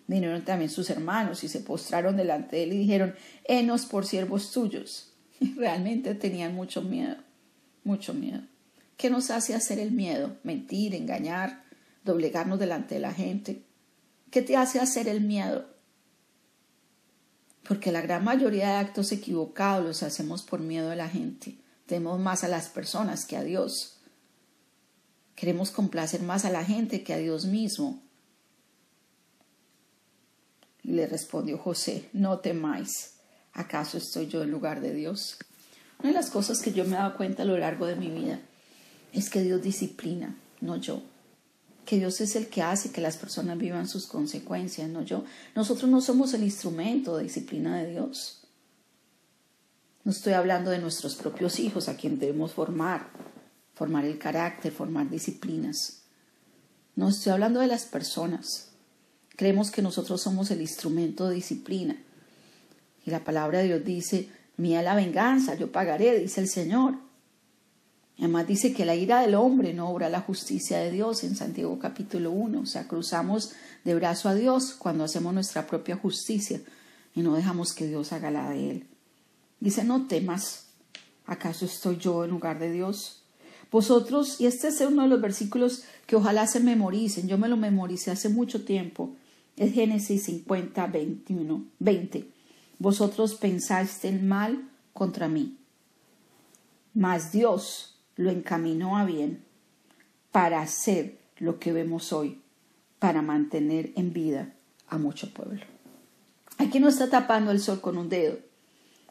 Vinieron 0.08 0.43
también 0.43 0.70
sus 0.70 0.89
hermanos 0.89 1.43
y 1.46 1.48
se 1.48 1.62
postraron 1.62 2.17
delante 2.17 2.58
de 2.58 2.63
él 2.63 2.74
y 2.74 2.79
dijeron, 2.79 3.15
Henos 3.46 3.86
por 3.86 4.05
siervos 4.05 4.51
tuyos. 4.51 5.13
realmente 5.55 6.13
tenían 6.13 6.53
mucho 6.53 6.81
miedo, 6.81 7.15
mucho 7.86 8.13
miedo. 8.13 8.41
¿Qué 8.98 9.10
nos 9.10 9.31
hace 9.31 9.55
hacer 9.55 9.79
el 9.79 9.91
miedo? 9.91 10.36
Mentir, 10.43 10.93
engañar, 10.93 11.63
doblegarnos 12.03 12.60
delante 12.60 12.96
de 12.96 13.01
la 13.01 13.13
gente. 13.13 13.63
¿Qué 14.29 14.41
te 14.41 14.58
hace 14.58 14.79
hacer 14.79 15.08
el 15.08 15.22
miedo? 15.22 15.65
Porque 17.67 17.91
la 17.91 18.01
gran 18.01 18.24
mayoría 18.24 18.70
de 18.70 18.75
actos 18.75 19.12
equivocados 19.12 19.86
los 19.86 20.03
hacemos 20.03 20.43
por 20.43 20.60
miedo 20.60 20.89
de 20.89 20.96
la 20.96 21.10
gente. 21.10 21.58
Tememos 21.86 22.20
más 22.20 22.43
a 22.43 22.48
las 22.48 22.70
personas 22.70 23.25
que 23.25 23.38
a 23.38 23.43
Dios. 23.43 24.00
Queremos 25.36 25.72
complacer 25.72 26.22
más 26.22 26.46
a 26.46 26.50
la 26.50 26.63
gente 26.63 27.03
que 27.03 27.13
a 27.13 27.17
Dios 27.17 27.46
mismo. 27.46 28.01
Y 30.84 30.93
le 30.93 31.05
respondió 31.05 31.58
José, 31.58 32.10
no 32.13 32.39
temáis, 32.39 33.15
¿acaso 33.53 33.98
estoy 33.98 34.27
yo 34.27 34.41
en 34.41 34.50
lugar 34.50 34.81
de 34.81 34.96
Dios? 34.96 35.38
Una 36.00 36.10
de 36.10 36.15
las 36.15 36.31
cosas 36.31 36.60
que 36.60 36.74
yo 36.74 36.86
me 36.86 36.91
he 36.91 37.00
dado 37.00 37.17
cuenta 37.17 37.43
a 37.43 37.46
lo 37.46 37.58
largo 37.58 37.86
de 37.86 37.96
mi 37.96 38.10
vida 38.10 38.39
es 39.13 39.29
que 39.29 39.43
Dios 39.43 39.62
disciplina, 39.62 40.36
no 40.60 40.77
yo 40.77 41.03
que 41.86 41.98
Dios 41.98 42.22
es 42.22 42.36
el 42.36 42.48
que 42.48 42.62
hace 42.62 42.92
que 42.92 43.02
las 43.02 43.18
personas 43.18 43.58
vivan 43.58 43.88
sus 43.88 44.08
consecuencias, 44.08 44.90
no 44.90 45.02
yo. 45.02 45.24
Nosotros 45.56 45.90
no 45.90 46.02
somos 46.02 46.34
el 46.34 46.44
instrumento 46.44 47.18
de 47.18 47.24
disciplina 47.24 47.78
de 47.78 47.92
Dios. 47.92 48.42
No 50.04 50.12
estoy 50.12 50.34
hablando 50.34 50.72
de 50.72 50.80
nuestros 50.80 51.16
propios 51.16 51.60
hijos 51.60 51.88
a 51.88 51.96
quien 51.96 52.18
debemos 52.18 52.54
formar, 52.54 53.10
formar 53.74 54.06
el 54.06 54.18
carácter, 54.18 54.72
formar 54.72 55.10
disciplinas. 55.10 56.04
No 56.96 57.10
estoy 57.10 57.34
hablando 57.34 57.60
de 57.60 57.68
las 57.68 57.86
personas. 57.86 58.72
Creemos 59.36 59.72
que 59.72 59.82
nosotros 59.82 60.22
somos 60.22 60.52
el 60.52 60.62
instrumento 60.62 61.30
de 61.30 61.36
disciplina. 61.36 62.02
Y 63.06 63.12
la 63.12 63.24
palabra 63.24 63.60
de 63.60 63.66
Dios 63.66 63.86
dice, 63.86 64.30
mía 64.58 64.82
la 64.82 64.96
venganza, 64.96 65.56
yo 65.56 65.72
pagaré, 65.72 66.20
dice 66.20 66.42
el 66.42 66.48
Señor. 66.48 67.11
Además 68.22 68.46
dice 68.46 68.72
que 68.72 68.86
la 68.86 68.94
ira 68.94 69.22
del 69.22 69.34
hombre 69.34 69.74
no 69.74 69.90
obra 69.90 70.08
la 70.08 70.22
justicia 70.22 70.78
de 70.78 70.92
Dios 70.92 71.24
en 71.24 71.36
Santiago 71.36 71.80
capítulo 71.80 72.30
1. 72.30 72.60
O 72.60 72.66
sea, 72.68 72.88
cruzamos 72.88 73.54
de 73.84 73.96
brazo 73.96 74.30
a 74.30 74.36
Dios 74.36 74.75
cuando 74.78 75.04
hacemos 75.04 75.34
nuestra 75.34 75.66
propia 75.66 75.96
justicia 75.96 76.62
y 77.16 77.22
no 77.22 77.34
dejamos 77.34 77.74
que 77.74 77.88
Dios 77.88 78.13
haga 78.13 78.30
la 78.30 78.51
de 78.51 78.70
él. 78.70 78.88
Dice, 79.60 79.84
no 79.84 80.06
temas, 80.06 80.68
¿acaso 81.25 81.66
estoy 81.66 81.98
yo 81.98 82.24
en 82.24 82.30
lugar 82.30 82.60
de 82.60 82.72
Dios? 82.72 83.24
Vosotros, 83.72 84.40
y 84.40 84.46
este 84.46 84.68
es 84.68 84.80
uno 84.82 85.01
de 85.01 85.08
los 85.08 85.20
versículos 85.20 85.86
que 86.06 86.16
ojalá 86.16 86.46
se 86.46 86.60
memoricen, 86.60 87.28
yo 87.28 87.40
me 87.40 87.48
lo 87.48 87.58
memoricé 87.58 88.12
hace 88.12 88.30
mucho 88.30 88.63
tiempo, 88.66 89.16
es 89.58 89.74
Génesis 89.74 90.25
50, 90.25 90.86
21, 90.86 91.66
20. 91.80 92.28
Vosotros 92.78 93.34
pensaste 93.34 94.10
el 94.10 94.22
mal 94.22 94.70
contra 94.94 95.28
mí, 95.28 95.58
mas 96.94 97.32
Dios 97.32 97.91
lo 98.15 98.30
encaminó 98.30 98.98
a 98.98 99.06
bien 99.06 99.44
para 100.32 100.62
hacer 100.62 101.20
lo 101.38 101.60
que 101.60 101.74
vemos 101.74 102.13
hoy, 102.13 102.41
para 103.00 103.22
mantener 103.22 103.91
en 103.96 104.13
vida 104.13 104.53
a 104.88 104.98
mucho 104.98 105.34
pueblo. 105.34 105.62
Aquí 106.58 106.80
no 106.80 106.88
está 106.88 107.10
tapando 107.10 107.51
el 107.51 107.60
sol 107.60 107.82
con 107.82 107.98
un 107.98 108.10
dedo. 108.10 108.38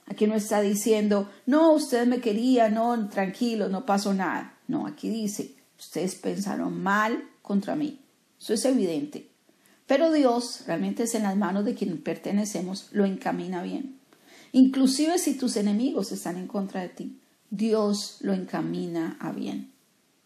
Aquí 0.06 0.26
no 0.26 0.34
está 0.34 0.60
diciendo, 0.60 1.30
no, 1.46 1.72
ustedes 1.72 2.06
me 2.06 2.20
querían, 2.20 2.74
no, 2.74 3.08
tranquilo, 3.08 3.68
no 3.68 3.86
pasó 3.86 4.14
nada. 4.14 4.56
No, 4.68 4.86
aquí 4.86 5.08
dice, 5.08 5.54
ustedes 5.78 6.14
pensaron 6.16 6.82
mal 6.82 7.28
contra 7.42 7.76
mí. 7.76 8.00
Eso 8.40 8.54
es 8.54 8.64
evidente. 8.64 9.28
Pero 9.86 10.12
Dios, 10.12 10.62
realmente 10.66 11.04
es 11.04 11.14
en 11.16 11.24
las 11.24 11.36
manos 11.36 11.64
de 11.64 11.74
quien 11.74 12.00
pertenecemos, 12.00 12.88
lo 12.92 13.04
encamina 13.04 13.62
bien. 13.62 13.98
Inclusive 14.52 15.18
si 15.18 15.34
tus 15.34 15.56
enemigos 15.56 16.12
están 16.12 16.36
en 16.36 16.46
contra 16.46 16.82
de 16.82 16.88
ti. 16.88 17.18
Dios 17.50 18.18
lo 18.20 18.32
encamina 18.32 19.16
a 19.20 19.32
bien. 19.32 19.72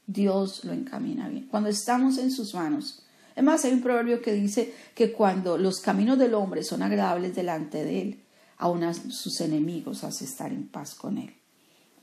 Dios 0.06 0.64
lo 0.64 0.72
encamina 0.72 1.26
a 1.26 1.28
bien. 1.28 1.46
Cuando 1.46 1.70
estamos 1.70 2.18
en 2.18 2.30
sus 2.30 2.54
manos. 2.54 3.02
Es 3.34 3.42
más, 3.42 3.64
hay 3.64 3.72
un 3.72 3.82
proverbio 3.82 4.22
que 4.22 4.32
dice 4.32 4.72
que 4.94 5.12
cuando 5.12 5.58
los 5.58 5.80
caminos 5.80 6.18
del 6.18 6.34
hombre 6.34 6.62
son 6.62 6.82
agradables 6.82 7.34
delante 7.34 7.84
de 7.84 8.02
él, 8.02 8.20
aun 8.58 8.84
a 8.84 8.94
sus 8.94 9.40
enemigos 9.40 10.04
hace 10.04 10.24
estar 10.24 10.52
en 10.52 10.68
paz 10.68 10.94
con 10.94 11.18
él. 11.18 11.34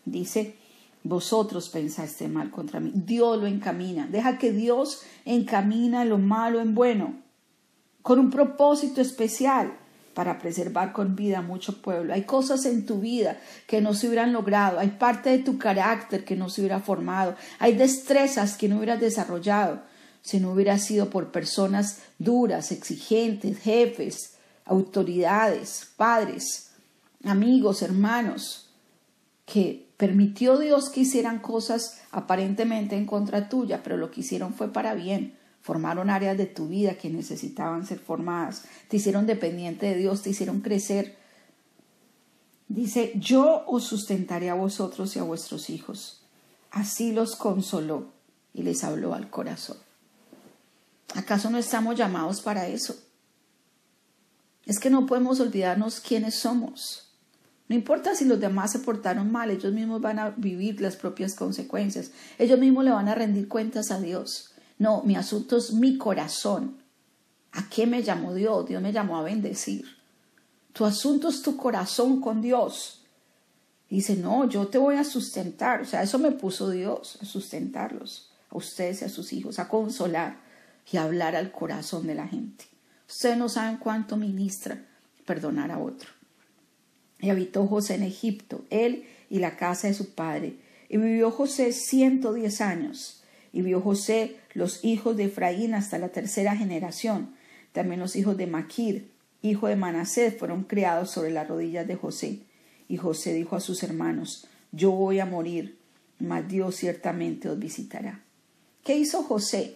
Dice, 0.03 0.57
vosotros 1.03 1.69
pensaste 1.69 2.27
mal 2.27 2.51
contra 2.51 2.79
mí. 2.79 2.91
Dios 2.93 3.39
lo 3.39 3.47
encamina. 3.47 4.07
Deja 4.07 4.37
que 4.37 4.51
Dios 4.51 5.03
encamina 5.23 6.03
lo 6.03 6.17
malo 6.17 6.59
en 6.59 6.75
bueno, 6.75 7.21
con 8.01 8.19
un 8.19 8.29
propósito 8.29 8.99
especial 8.99 9.77
para 10.13 10.39
preservar 10.39 10.93
con 10.93 11.15
vida 11.15 11.41
mucho 11.41 11.81
pueblo. 11.81 12.13
Hay 12.13 12.23
cosas 12.23 12.65
en 12.65 12.85
tu 12.85 12.99
vida 12.99 13.39
que 13.67 13.81
no 13.81 13.93
se 13.93 14.07
hubieran 14.07 14.33
logrado, 14.33 14.79
hay 14.79 14.89
parte 14.89 15.29
de 15.29 15.39
tu 15.39 15.57
carácter 15.57 16.23
que 16.23 16.35
no 16.35 16.49
se 16.49 16.61
hubiera 16.61 16.79
formado, 16.79 17.35
hay 17.59 17.75
destrezas 17.75 18.57
que 18.57 18.67
no 18.67 18.77
hubieras 18.77 18.99
desarrollado 18.99 19.81
si 20.21 20.39
no 20.39 20.51
hubiera 20.51 20.77
sido 20.77 21.09
por 21.09 21.31
personas 21.31 22.03
duras, 22.19 22.71
exigentes, 22.71 23.59
jefes, 23.59 24.35
autoridades, 24.65 25.89
padres, 25.97 26.71
amigos, 27.23 27.81
hermanos, 27.81 28.69
que 29.45 29.89
permitió 29.97 30.57
Dios 30.57 30.89
que 30.89 31.01
hicieran 31.01 31.39
cosas 31.39 32.01
aparentemente 32.11 32.95
en 32.95 33.05
contra 33.05 33.49
tuya, 33.49 33.81
pero 33.83 33.97
lo 33.97 34.11
que 34.11 34.21
hicieron 34.21 34.53
fue 34.53 34.71
para 34.71 34.93
bien, 34.93 35.37
formaron 35.61 36.09
áreas 36.09 36.37
de 36.37 36.47
tu 36.47 36.67
vida 36.67 36.95
que 36.95 37.09
necesitaban 37.09 37.85
ser 37.85 37.99
formadas, 37.99 38.63
te 38.87 38.97
hicieron 38.97 39.27
dependiente 39.27 39.85
de 39.87 39.95
Dios, 39.95 40.21
te 40.21 40.31
hicieron 40.31 40.61
crecer. 40.61 41.15
Dice, 42.67 43.13
yo 43.15 43.63
os 43.67 43.83
sustentaré 43.83 44.49
a 44.49 44.55
vosotros 44.55 45.15
y 45.15 45.19
a 45.19 45.23
vuestros 45.23 45.69
hijos. 45.69 46.21
Así 46.71 47.11
los 47.11 47.35
consoló 47.35 48.11
y 48.53 48.63
les 48.63 48.83
habló 48.83 49.13
al 49.13 49.29
corazón. 49.29 49.77
¿Acaso 51.15 51.49
no 51.49 51.57
estamos 51.57 51.97
llamados 51.97 52.41
para 52.41 52.67
eso? 52.67 52.95
Es 54.65 54.79
que 54.79 54.89
no 54.89 55.05
podemos 55.05 55.39
olvidarnos 55.39 55.99
quiénes 55.99 56.35
somos. 56.35 57.09
No 57.67 57.75
importa 57.75 58.15
si 58.15 58.25
los 58.25 58.39
demás 58.39 58.71
se 58.71 58.79
portaron 58.79 59.31
mal, 59.31 59.51
ellos 59.51 59.73
mismos 59.73 60.01
van 60.01 60.19
a 60.19 60.29
vivir 60.31 60.81
las 60.81 60.95
propias 60.95 61.35
consecuencias. 61.35 62.11
Ellos 62.37 62.59
mismos 62.59 62.85
le 62.85 62.91
van 62.91 63.07
a 63.07 63.15
rendir 63.15 63.47
cuentas 63.47 63.91
a 63.91 63.99
Dios. 63.99 64.50
No, 64.81 65.03
mi 65.03 65.15
asunto 65.15 65.57
es 65.57 65.73
mi 65.73 66.00
corazón. 66.00 66.77
¿A 67.51 67.69
qué 67.69 67.85
me 67.85 68.01
llamó 68.01 68.33
Dios? 68.33 68.67
Dios 68.67 68.81
me 68.81 68.91
llamó 68.91 69.15
a 69.15 69.21
bendecir. 69.21 69.85
Tu 70.73 70.85
asunto 70.85 71.29
es 71.29 71.43
tu 71.43 71.55
corazón 71.55 72.19
con 72.19 72.41
Dios. 72.41 73.05
dice, 73.91 74.15
no, 74.15 74.50
yo 74.50 74.69
te 74.69 74.79
voy 74.79 74.95
a 74.95 75.03
sustentar. 75.03 75.81
O 75.81 75.85
sea, 75.85 76.01
eso 76.01 76.17
me 76.17 76.31
puso 76.31 76.71
Dios, 76.71 77.19
a 77.21 77.25
sustentarlos, 77.25 78.31
a 78.50 78.57
ustedes 78.57 79.03
y 79.03 79.05
a 79.05 79.09
sus 79.09 79.33
hijos, 79.33 79.59
a 79.59 79.69
consolar 79.69 80.39
y 80.91 80.97
a 80.97 81.03
hablar 81.03 81.35
al 81.35 81.51
corazón 81.51 82.07
de 82.07 82.15
la 82.15 82.27
gente. 82.27 82.65
Ustedes 83.07 83.38
no 83.38 83.50
saben 83.50 83.77
cuánto 83.77 84.17
ministra 84.17 84.83
perdonar 85.27 85.69
a 85.69 85.77
otro. 85.77 86.09
Y 87.19 87.29
habitó 87.29 87.67
José 87.67 87.93
en 87.93 88.03
Egipto, 88.03 88.65
él 88.71 89.05
y 89.29 89.38
la 89.38 89.57
casa 89.57 89.89
de 89.89 89.93
su 89.93 90.15
padre. 90.15 90.55
Y 90.89 90.97
vivió 90.97 91.29
José 91.29 91.71
ciento 91.71 92.33
diez 92.33 92.61
años. 92.61 93.20
Y 93.53 93.62
vio 93.62 93.81
José 93.81 94.38
los 94.53 94.84
hijos 94.84 95.17
de 95.17 95.25
Efraín 95.25 95.74
hasta 95.74 95.98
la 95.98 96.10
tercera 96.10 96.55
generación. 96.55 97.36
También 97.72 98.00
los 98.00 98.15
hijos 98.15 98.38
de 98.38 98.48
Maquir, 98.48 99.10
hijo 99.41 99.67
de 99.67 99.75
Manasés, 99.75 100.38
fueron 100.38 100.63
criados 100.63 101.12
sobre 101.12 101.31
las 101.31 101.48
rodillas 101.48 101.88
de 101.88 101.96
José. 101.96 102.39
Y 102.88 102.98
José 102.98 103.34
dijo 103.34 103.55
a 103.55 103.62
sus 103.62 103.84
hermanos, 103.84 104.48
Yo 104.72 104.91
voy 104.91 105.20
a 105.20 105.25
morir, 105.25 105.77
mas 106.20 106.48
Dios 106.48 106.75
ciertamente 106.75 107.50
os 107.50 107.60
visitará. 107.60 108.22
¿Qué 108.84 108.98
hizo 108.98 109.24
José? 109.24 109.75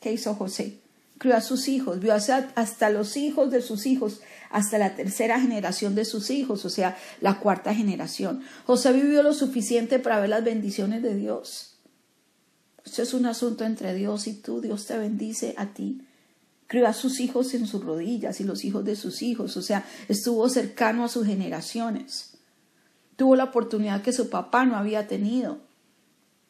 ¿Qué 0.00 0.12
hizo 0.12 0.34
José? 0.34 0.80
crió 1.20 1.36
a 1.36 1.42
sus 1.42 1.68
hijos, 1.68 2.00
vio 2.00 2.14
hasta 2.14 2.88
los 2.88 3.18
hijos 3.18 3.50
de 3.50 3.60
sus 3.60 3.84
hijos, 3.84 4.22
hasta 4.48 4.78
la 4.78 4.96
tercera 4.96 5.38
generación 5.38 5.94
de 5.94 6.06
sus 6.06 6.30
hijos, 6.30 6.64
o 6.64 6.70
sea, 6.70 6.96
la 7.20 7.40
cuarta 7.40 7.74
generación. 7.74 8.42
José 8.64 8.94
vivió 8.94 9.22
lo 9.22 9.34
suficiente 9.34 9.98
para 9.98 10.18
ver 10.18 10.30
las 10.30 10.42
bendiciones 10.42 11.02
de 11.02 11.14
Dios. 11.14 11.69
Esto 12.84 13.02
es 13.02 13.14
un 13.14 13.26
asunto 13.26 13.64
entre 13.64 13.94
Dios 13.94 14.26
y 14.26 14.34
tú. 14.34 14.60
Dios 14.60 14.86
te 14.86 14.96
bendice 14.98 15.54
a 15.56 15.72
ti. 15.74 16.02
Crió 16.66 16.86
a 16.86 16.92
sus 16.92 17.20
hijos 17.20 17.52
en 17.54 17.66
sus 17.66 17.84
rodillas 17.84 18.40
y 18.40 18.44
los 18.44 18.64
hijos 18.64 18.84
de 18.84 18.94
sus 18.94 19.22
hijos, 19.22 19.56
o 19.56 19.62
sea, 19.62 19.84
estuvo 20.08 20.48
cercano 20.48 21.04
a 21.04 21.08
sus 21.08 21.26
generaciones. 21.26 22.36
Tuvo 23.16 23.34
la 23.34 23.44
oportunidad 23.44 24.02
que 24.02 24.12
su 24.12 24.30
papá 24.30 24.64
no 24.64 24.76
había 24.76 25.08
tenido 25.08 25.58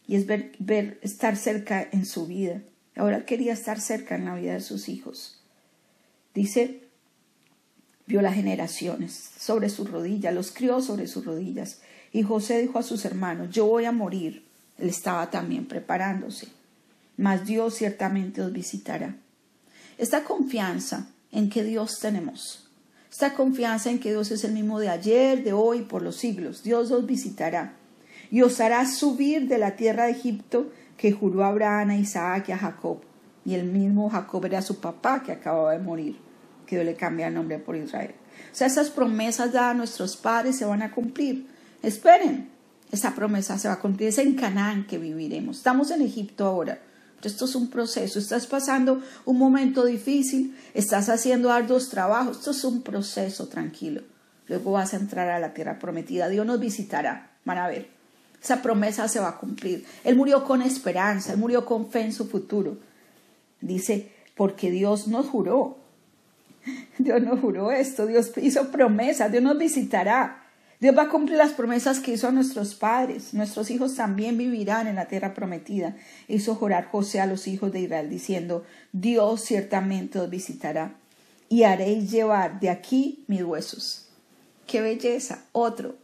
y 0.06 0.16
es 0.16 0.26
ver, 0.26 0.52
ver 0.58 0.98
estar 1.02 1.36
cerca 1.36 1.88
en 1.90 2.04
su 2.04 2.26
vida. 2.26 2.62
Ahora 2.96 3.24
quería 3.24 3.52
estar 3.52 3.80
cerca 3.80 4.16
en 4.16 4.24
la 4.24 4.34
vida 4.34 4.54
de 4.54 4.60
sus 4.60 4.88
hijos. 4.88 5.40
Dice, 6.34 6.82
vio 8.06 8.20
las 8.20 8.34
generaciones 8.34 9.30
sobre 9.38 9.68
sus 9.68 9.90
rodillas, 9.90 10.34
los 10.34 10.50
crió 10.50 10.82
sobre 10.82 11.06
sus 11.06 11.24
rodillas. 11.24 11.80
Y 12.12 12.24
José 12.24 12.60
dijo 12.60 12.78
a 12.78 12.82
sus 12.82 13.04
hermanos, 13.04 13.50
yo 13.50 13.66
voy 13.66 13.84
a 13.84 13.92
morir. 13.92 14.49
Él 14.80 14.88
estaba 14.88 15.30
también 15.30 15.66
preparándose. 15.66 16.48
Mas 17.16 17.44
Dios 17.44 17.74
ciertamente 17.74 18.42
os 18.42 18.52
visitará. 18.52 19.16
Esta 19.98 20.24
confianza 20.24 21.08
en 21.32 21.50
que 21.50 21.62
Dios 21.62 22.00
tenemos, 22.00 22.70
esta 23.10 23.34
confianza 23.34 23.90
en 23.90 23.98
que 23.98 24.10
Dios 24.10 24.30
es 24.30 24.44
el 24.44 24.52
mismo 24.52 24.78
de 24.78 24.88
ayer, 24.88 25.44
de 25.44 25.52
hoy, 25.52 25.82
por 25.82 26.00
los 26.00 26.16
siglos, 26.16 26.62
Dios 26.62 26.90
os 26.90 27.06
visitará 27.06 27.74
y 28.30 28.42
os 28.42 28.60
hará 28.60 28.86
subir 28.86 29.48
de 29.48 29.58
la 29.58 29.76
tierra 29.76 30.04
de 30.04 30.12
Egipto 30.12 30.70
que 30.96 31.12
juró 31.12 31.44
a 31.44 31.48
Abraham, 31.48 31.90
a 31.90 31.96
Isaac 31.96 32.48
y 32.48 32.52
a 32.52 32.58
Jacob. 32.58 33.02
Y 33.44 33.54
el 33.54 33.64
mismo 33.64 34.08
Jacob 34.08 34.44
era 34.44 34.62
su 34.62 34.80
papá 34.80 35.22
que 35.22 35.32
acababa 35.32 35.72
de 35.72 35.80
morir, 35.80 36.16
que 36.66 36.76
Dios 36.76 36.86
le 36.86 36.94
cambia 36.94 37.26
el 37.26 37.34
nombre 37.34 37.58
por 37.58 37.74
Israel. 37.74 38.14
O 38.52 38.54
sea, 38.54 38.66
esas 38.66 38.90
promesas 38.90 39.52
dadas 39.52 39.72
a 39.72 39.74
nuestros 39.74 40.16
padres 40.16 40.56
se 40.56 40.64
van 40.64 40.82
a 40.82 40.92
cumplir. 40.92 41.46
Esperen, 41.82 42.50
esa 42.90 43.14
promesa 43.14 43.58
se 43.58 43.68
va 43.68 43.74
a 43.74 43.80
cumplir. 43.80 44.08
Es 44.08 44.18
en 44.18 44.34
Canaán 44.34 44.86
que 44.86 44.98
viviremos. 44.98 45.58
Estamos 45.58 45.90
en 45.90 46.02
Egipto 46.02 46.46
ahora. 46.46 46.80
esto 47.22 47.44
es 47.44 47.54
un 47.54 47.68
proceso. 47.68 48.18
Estás 48.18 48.46
pasando 48.46 49.02
un 49.24 49.38
momento 49.38 49.84
difícil, 49.84 50.56
estás 50.74 51.08
haciendo 51.08 51.52
arduos 51.52 51.88
trabajos. 51.88 52.38
Esto 52.38 52.50
es 52.50 52.64
un 52.64 52.82
proceso 52.82 53.48
tranquilo. 53.48 54.02
Luego 54.48 54.72
vas 54.72 54.94
a 54.94 54.96
entrar 54.96 55.28
a 55.28 55.38
la 55.38 55.54
tierra 55.54 55.78
prometida. 55.78 56.28
Dios 56.28 56.44
nos 56.44 56.58
visitará. 56.58 57.30
Van 57.44 57.58
a 57.58 57.68
ver. 57.68 57.88
Esa 58.42 58.62
promesa 58.62 59.06
se 59.06 59.20
va 59.20 59.28
a 59.28 59.38
cumplir. 59.38 59.84
Él 60.02 60.16
murió 60.16 60.44
con 60.44 60.62
esperanza, 60.62 61.32
él 61.32 61.38
murió 61.38 61.66
con 61.66 61.90
fe 61.90 62.00
en 62.00 62.12
su 62.12 62.26
futuro. 62.26 62.78
Dice, 63.60 64.12
porque 64.34 64.70
Dios 64.70 65.06
nos 65.08 65.26
juró. 65.26 65.78
Dios 66.98 67.22
nos 67.22 67.40
juró 67.40 67.70
esto, 67.70 68.06
Dios 68.06 68.32
hizo 68.36 68.70
promesas, 68.70 69.30
Dios 69.30 69.42
nos 69.42 69.58
visitará. 69.58 70.39
Dios 70.80 70.96
va 70.96 71.02
a 71.02 71.08
cumplir 71.10 71.36
las 71.36 71.52
promesas 71.52 72.00
que 72.00 72.12
hizo 72.12 72.26
a 72.26 72.32
nuestros 72.32 72.74
padres. 72.74 73.34
Nuestros 73.34 73.70
hijos 73.70 73.96
también 73.96 74.38
vivirán 74.38 74.86
en 74.86 74.96
la 74.96 75.08
tierra 75.08 75.34
prometida. 75.34 75.94
Hizo 76.26 76.54
jurar 76.54 76.86
José 76.86 77.20
a 77.20 77.26
los 77.26 77.46
hijos 77.48 77.70
de 77.70 77.80
Israel 77.80 78.08
diciendo, 78.08 78.64
Dios 78.92 79.42
ciertamente 79.42 80.18
os 80.18 80.30
visitará 80.30 80.94
y 81.50 81.64
haréis 81.64 82.10
llevar 82.10 82.60
de 82.60 82.70
aquí 82.70 83.24
mis 83.26 83.42
huesos. 83.42 84.06
¡Qué 84.66 84.80
belleza! 84.80 85.44
Otro, 85.52 85.96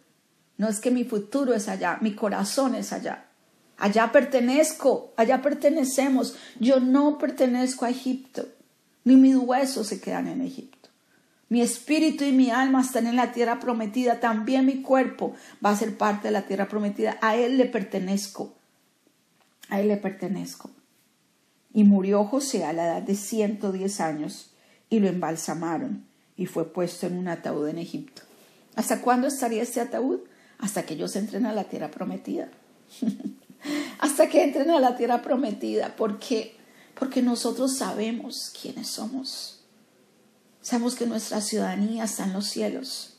no 0.58 0.68
es 0.68 0.80
que 0.80 0.90
mi 0.90 1.04
futuro 1.04 1.54
es 1.54 1.68
allá, 1.68 1.96
mi 2.02 2.14
corazón 2.14 2.74
es 2.74 2.92
allá. 2.92 3.24
Allá 3.78 4.12
pertenezco, 4.12 5.12
allá 5.16 5.40
pertenecemos. 5.40 6.36
Yo 6.60 6.80
no 6.80 7.16
pertenezco 7.16 7.84
a 7.86 7.90
Egipto, 7.90 8.46
ni 9.04 9.16
mis 9.16 9.36
huesos 9.36 9.86
se 9.86 10.00
quedan 10.00 10.28
en 10.28 10.42
Egipto. 10.42 10.75
Mi 11.48 11.60
espíritu 11.60 12.24
y 12.24 12.32
mi 12.32 12.50
alma 12.50 12.80
están 12.80 13.06
en 13.06 13.16
la 13.16 13.32
tierra 13.32 13.60
prometida, 13.60 14.20
también 14.20 14.66
mi 14.66 14.82
cuerpo 14.82 15.34
va 15.64 15.70
a 15.70 15.76
ser 15.76 15.96
parte 15.96 16.28
de 16.28 16.32
la 16.32 16.42
tierra 16.42 16.68
prometida. 16.68 17.18
A 17.20 17.36
Él 17.36 17.56
le 17.56 17.66
pertenezco, 17.66 18.54
a 19.68 19.80
Él 19.80 19.88
le 19.88 19.96
pertenezco. 19.96 20.70
Y 21.72 21.84
murió 21.84 22.24
José 22.24 22.64
a 22.64 22.72
la 22.72 22.86
edad 22.86 23.02
de 23.02 23.14
110 23.14 24.00
años 24.00 24.50
y 24.90 24.98
lo 24.98 25.08
embalsamaron 25.08 26.06
y 26.36 26.46
fue 26.46 26.72
puesto 26.72 27.06
en 27.06 27.16
un 27.16 27.28
ataúd 27.28 27.68
en 27.68 27.78
Egipto. 27.78 28.22
¿Hasta 28.74 29.00
cuándo 29.00 29.26
estaría 29.28 29.62
este 29.62 29.80
ataúd? 29.80 30.20
hasta 30.58 30.84
que 30.84 30.94
ellos 30.94 31.14
entren 31.16 31.46
a 31.46 31.52
la 31.52 31.64
tierra 31.64 31.90
prometida. 31.90 32.48
hasta 33.98 34.28
que 34.28 34.42
entren 34.42 34.70
a 34.70 34.80
la 34.80 34.96
tierra 34.96 35.22
prometida, 35.22 35.94
porque 35.96 36.54
porque 36.98 37.20
nosotros 37.20 37.76
sabemos 37.76 38.52
quiénes 38.60 38.88
somos. 38.88 39.55
Sabemos 40.66 40.96
que 40.96 41.06
nuestra 41.06 41.40
ciudadanía 41.40 42.02
está 42.02 42.24
en 42.24 42.32
los 42.32 42.46
cielos, 42.46 43.18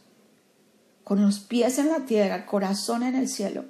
con 1.06 1.22
los 1.22 1.40
pies 1.40 1.80
en 1.80 1.88
la 1.88 2.06
tierra, 2.06 2.46
corazón 2.46 3.04
en 3.04 3.16
el 3.16 3.30
cielo. 3.30 3.64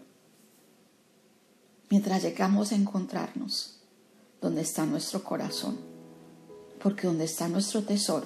Mientras 1.92 2.24
llegamos 2.24 2.72
a 2.72 2.76
encontrarnos 2.76 3.78
donde 4.42 4.62
está 4.62 4.84
nuestro 4.88 5.24
corazón, 5.24 5.78
porque 6.82 7.06
donde 7.06 7.26
está 7.26 7.48
nuestro 7.50 7.84
tesoro, 7.84 8.26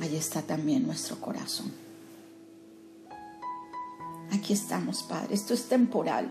allí 0.00 0.14
está 0.14 0.40
también 0.42 0.86
nuestro 0.86 1.20
corazón. 1.20 1.72
Aquí 4.30 4.52
estamos, 4.52 5.02
Padre. 5.02 5.34
Esto 5.34 5.52
es 5.52 5.64
temporal. 5.64 6.30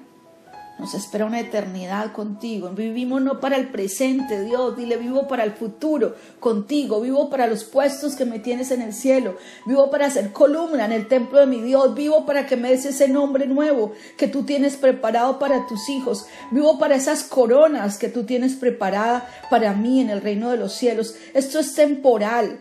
Nos 0.82 0.96
espera 0.96 1.28
una 1.28 1.40
eternidad 1.40 2.12
contigo. 2.12 2.72
Vivimos 2.72 3.22
no 3.22 3.40
para 3.40 3.56
el 3.56 3.68
presente, 3.68 4.44
Dios. 4.44 4.76
Dile, 4.76 4.98
vivo 4.98 5.28
para 5.28 5.44
el 5.44 5.52
futuro 5.52 6.16
contigo. 6.40 7.00
Vivo 7.00 7.30
para 7.30 7.46
los 7.46 7.64
puestos 7.66 8.16
que 8.16 8.26
me 8.26 8.40
tienes 8.40 8.72
en 8.72 8.82
el 8.82 8.92
cielo. 8.92 9.36
Vivo 9.68 9.92
para 9.92 10.10
ser 10.10 10.34
columna 10.34 10.86
en 10.86 10.92
el 10.92 11.08
templo 11.08 11.40
de 11.40 11.46
mi 11.46 11.62
Dios. 11.62 11.94
Vivo 11.94 12.26
para 12.26 12.48
que 12.48 12.58
me 12.58 12.72
des 12.72 12.88
ese 12.88 13.08
nombre 13.08 13.46
nuevo 13.46 13.92
que 14.18 14.28
tú 14.28 14.42
tienes 14.42 14.76
preparado 14.76 15.38
para 15.38 15.68
tus 15.68 15.88
hijos. 15.88 16.26
Vivo 16.50 16.80
para 16.80 16.96
esas 16.96 17.26
coronas 17.26 18.00
que 18.00 18.10
tú 18.10 18.24
tienes 18.24 18.56
preparada 18.56 19.30
para 19.52 19.74
mí 19.74 20.02
en 20.02 20.10
el 20.10 20.20
reino 20.20 20.50
de 20.50 20.58
los 20.58 20.74
cielos. 20.74 21.14
Esto 21.36 21.60
es 21.60 21.76
temporal 21.76 22.60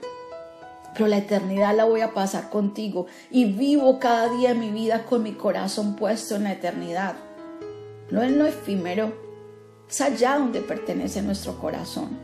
pero 0.93 1.07
la 1.07 1.19
eternidad 1.19 1.75
la 1.75 1.85
voy 1.85 2.01
a 2.01 2.13
pasar 2.13 2.51
contigo 2.51 3.07
y 3.31 3.47
vivo 3.47 3.99
cada 3.99 4.29
día 4.37 4.51
de 4.51 4.57
mi 4.57 4.71
vida 4.71 5.07
con 5.07 5.23
mi 5.23 5.33
corazón 5.33 5.97
puesto 5.97 6.37
en 6.37 6.45
la 6.45 6.53
eternidad. 6.53 7.30
No 8.11 8.23
en 8.23 8.39
lo 8.39 8.47
efímero, 8.47 9.13
es 9.89 10.01
allá 10.01 10.39
donde 10.39 10.61
pertenece 10.61 11.23
nuestro 11.23 11.59
corazón. 11.59 12.19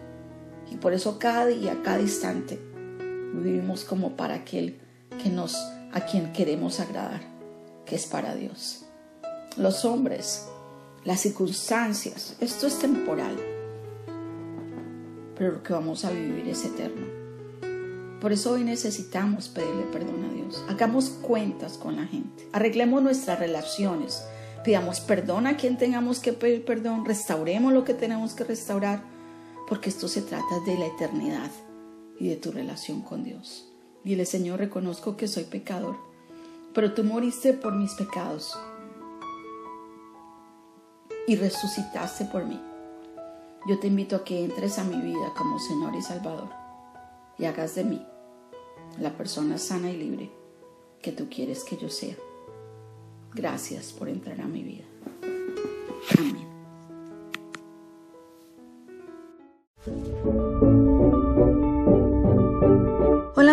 Y 0.70 0.76
por 0.76 0.92
eso 0.92 1.18
cada 1.18 1.46
día, 1.46 1.80
cada 1.82 2.00
instante, 2.00 2.58
vivimos 3.34 3.84
como 3.84 4.16
para 4.16 4.34
aquel 4.34 4.80
que 5.22 5.30
nos, 5.30 5.56
a 5.92 6.00
quien 6.00 6.32
queremos 6.32 6.80
agradar, 6.80 7.20
que 7.84 7.94
es 7.94 8.06
para 8.06 8.34
Dios. 8.34 8.84
Los 9.56 9.84
hombres, 9.84 10.48
las 11.04 11.20
circunstancias, 11.20 12.36
esto 12.40 12.66
es 12.66 12.78
temporal. 12.78 13.36
pero 15.36 15.52
lo 15.52 15.62
que 15.62 15.72
vamos 15.72 16.04
a 16.04 16.10
vivir 16.10 16.48
es 16.48 16.64
eterno. 16.64 17.06
Por 18.20 18.32
eso 18.32 18.52
hoy 18.52 18.64
necesitamos 18.64 19.48
pedirle 19.48 19.82
perdón 19.92 20.24
a 20.24 20.32
Dios. 20.32 20.64
Hagamos 20.68 21.10
cuentas 21.10 21.76
con 21.76 21.96
la 21.96 22.06
gente. 22.06 22.48
Arreglemos 22.52 23.02
nuestras 23.02 23.38
relaciones. 23.38 24.24
Pidamos 24.66 24.98
perdón 24.98 25.46
a 25.46 25.56
quien 25.56 25.78
tengamos 25.78 26.18
que 26.18 26.32
pedir 26.32 26.64
perdón. 26.64 27.04
Restauremos 27.04 27.72
lo 27.72 27.84
que 27.84 27.94
tenemos 27.94 28.34
que 28.34 28.42
restaurar. 28.42 29.00
Porque 29.68 29.90
esto 29.90 30.08
se 30.08 30.22
trata 30.22 30.58
de 30.66 30.76
la 30.76 30.86
eternidad 30.86 31.52
y 32.18 32.30
de 32.30 32.34
tu 32.34 32.50
relación 32.50 33.00
con 33.00 33.22
Dios. 33.22 33.72
Dile, 34.02 34.26
Señor, 34.26 34.58
reconozco 34.58 35.16
que 35.16 35.28
soy 35.28 35.44
pecador, 35.44 35.96
pero 36.74 36.94
tú 36.94 37.04
moriste 37.04 37.52
por 37.52 37.76
mis 37.76 37.94
pecados 37.94 38.58
y 41.28 41.36
resucitaste 41.36 42.24
por 42.24 42.44
mí. 42.44 42.60
Yo 43.68 43.78
te 43.78 43.86
invito 43.86 44.16
a 44.16 44.24
que 44.24 44.44
entres 44.44 44.80
a 44.80 44.84
mi 44.84 45.00
vida 45.00 45.32
como 45.38 45.60
Señor 45.60 45.94
y 45.94 46.02
Salvador 46.02 46.48
y 47.38 47.44
hagas 47.44 47.76
de 47.76 47.84
mí 47.84 48.04
la 48.98 49.16
persona 49.16 49.58
sana 49.58 49.92
y 49.92 49.96
libre 49.96 50.32
que 51.02 51.12
tú 51.12 51.28
quieres 51.30 51.62
que 51.62 51.76
yo 51.76 51.88
sea. 51.88 52.16
Gracias 53.36 53.92
por 53.92 54.08
entrar 54.08 54.40
a 54.40 54.46
mi 54.46 54.62
vida. 54.62 54.84
Amén. 56.18 56.45